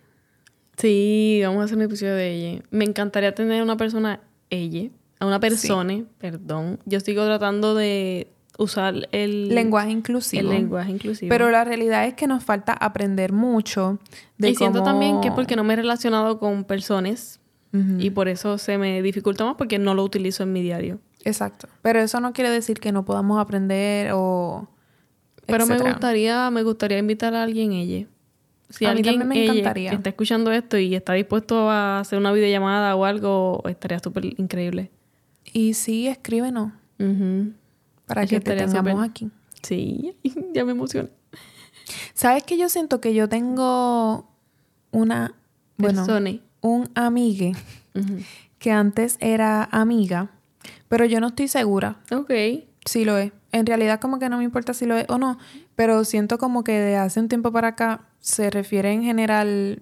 [0.77, 2.63] Sí, vamos a hacer un episodio de ella.
[2.71, 4.89] Me encantaría tener una persona, ella,
[5.19, 6.79] a una persona, perdón.
[6.85, 10.41] Yo sigo tratando de usar el Lenguaje inclusivo.
[10.41, 11.29] el lenguaje inclusivo.
[11.29, 13.99] Pero la realidad es que nos falta aprender mucho
[14.37, 17.39] de y siento también que es porque no me he relacionado con personas
[17.97, 20.99] y por eso se me dificulta más porque no lo utilizo en mi diario.
[21.23, 21.67] Exacto.
[21.81, 24.67] Pero eso no quiere decir que no podamos aprender o...
[25.47, 28.05] Pero me gustaría, me gustaría invitar a alguien ella.
[28.69, 29.91] Si A mí alguien también me encantaría.
[29.91, 34.91] está escuchando esto y está dispuesto a hacer una videollamada o algo, estaría súper increíble.
[35.51, 37.53] Y sí, escríbenos Ujú.
[38.05, 39.29] Para que te tengamos aquí.
[39.61, 40.15] Sí,
[40.53, 41.09] ya me emocioné.
[42.13, 44.29] ¿Sabes que yo siento que yo tengo
[44.91, 45.33] una...
[45.77, 46.41] Bueno, Persone.
[46.61, 47.53] un amigue
[48.59, 50.29] que antes era amiga,
[50.87, 52.31] pero yo no estoy segura Ok.
[52.85, 53.31] si lo es.
[53.51, 55.37] En realidad como que no me importa si lo es o no,
[55.75, 59.81] pero siento como que de hace un tiempo para acá se refiere en general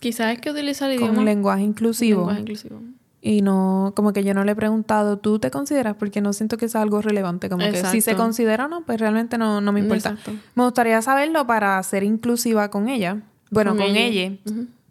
[0.00, 1.24] Quizás es que utiliza el con idioma.
[1.24, 2.20] lenguaje inclusivo.
[2.20, 2.80] lenguaje inclusivo.
[3.26, 5.96] Y no, como que yo no le he preguntado, ¿tú te consideras?
[5.96, 7.48] Porque no siento que sea algo relevante.
[7.48, 10.10] Como que si se considera o no, pues realmente no, no me importa.
[10.10, 10.30] Exacto.
[10.54, 13.22] Me gustaría saberlo para ser inclusiva con ella.
[13.50, 14.36] Bueno, con, ella.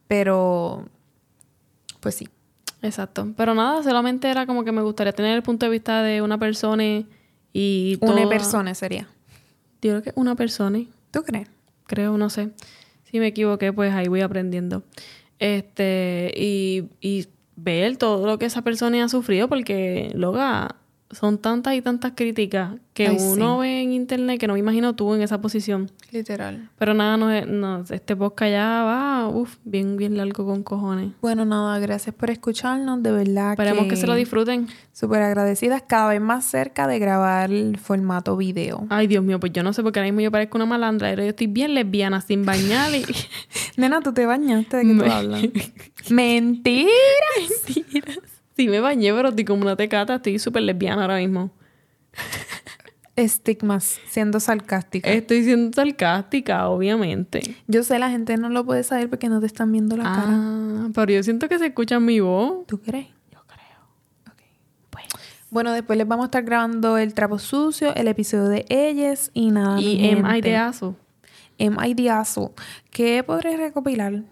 [0.09, 0.83] Pero,
[2.01, 2.27] pues sí.
[2.81, 3.31] Exacto.
[3.37, 6.37] Pero nada, solamente era como que me gustaría tener el punto de vista de una
[6.37, 7.05] persona
[7.53, 9.07] y Una persona sería.
[9.81, 10.79] Yo creo que una persona,
[11.09, 11.47] ¿Tú crees?
[11.87, 12.49] creo, no sé.
[13.05, 14.83] Si me equivoqué, pues ahí voy aprendiendo.
[15.39, 20.75] Este, y, y ver todo lo que esa persona ha sufrido, porque, loca,
[21.11, 23.61] son tantas y tantas críticas que Ay, uno sí.
[23.61, 25.91] ve en internet que no me imagino tú en esa posición.
[26.11, 26.69] Literal.
[26.77, 31.11] Pero nada, no, no este podcast ya va, uff, bien, bien largo con cojones.
[31.21, 33.03] Bueno, nada, gracias por escucharnos.
[33.03, 34.67] De verdad Esperemos que se lo disfruten.
[34.93, 35.83] Súper agradecidas.
[35.87, 38.87] Cada vez más cerca de grabar el formato video.
[38.89, 41.09] Ay, Dios mío, pues yo no sé porque ahora mismo yo parezco una malandra.
[41.09, 43.05] Pero yo estoy bien lesbiana, sin bañar y...
[43.77, 45.43] Nena, tú te bañaste de que tú Me- hablas.
[46.09, 46.89] Mentira.
[47.67, 48.17] Mentiras.
[48.55, 50.15] Sí me bañé, pero estoy como una tecata.
[50.15, 51.51] Estoy súper lesbiana ahora mismo.
[53.15, 55.09] Estigmas, siendo sarcástica.
[55.09, 57.55] Estoy siendo sarcástica, obviamente.
[57.67, 60.27] Yo sé, la gente no lo puede saber porque no te están viendo la cara.
[60.27, 62.65] Ah, pero yo siento que se escucha mi voz.
[62.67, 63.07] ¿Tú crees?
[63.31, 64.35] Yo creo.
[64.89, 65.05] Pues.
[65.49, 69.51] Bueno, después les vamos a estar grabando el trapo sucio, el episodio de ellas y
[69.51, 69.79] nada.
[69.79, 70.97] Y mi ideazo.
[71.57, 72.51] MID Azul.
[72.89, 74.23] ¿Qué podré recopilar?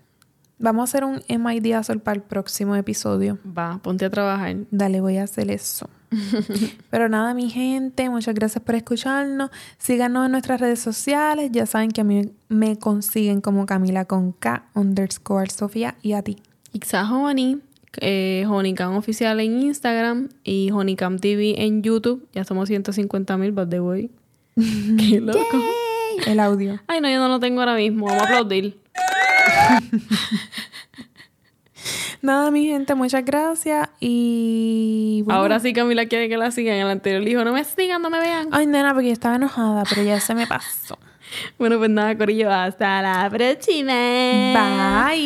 [0.60, 3.38] Vamos a hacer un MID Azul para el próximo episodio.
[3.46, 4.56] Va, ponte a trabajar.
[4.72, 5.90] Dale, voy a hacer eso.
[6.90, 9.50] Pero nada, mi gente, muchas gracias por escucharnos.
[9.78, 11.50] Síganos en nuestras redes sociales.
[11.52, 16.22] Ya saben que a mí me consiguen como Camila con K underscore Sofía y a
[16.22, 16.38] ti.
[16.72, 17.60] Ixa Honey,
[18.00, 22.28] eh, Honeycam oficial en Instagram y Honeycam TV en YouTube.
[22.34, 24.12] Ya somos 150 mil, but the way.
[24.56, 25.60] Qué loco.
[26.28, 26.80] El audio.
[26.88, 28.06] Ay, no, yo no lo tengo ahora mismo.
[28.06, 28.83] Vamos a aplaudir.
[32.22, 33.90] Nada, mi gente, muchas gracias.
[34.00, 35.24] Y.
[35.26, 35.42] Bueno.
[35.42, 36.76] Ahora sí, Camila quiere que la sigan.
[36.76, 38.48] El anterior dijo: No me sigan, no me vean.
[38.52, 40.98] Ay, nena, porque yo estaba enojada, pero ya se me pasó.
[41.58, 43.94] bueno, pues nada, Corillo, hasta la próxima.
[44.54, 45.24] Bye.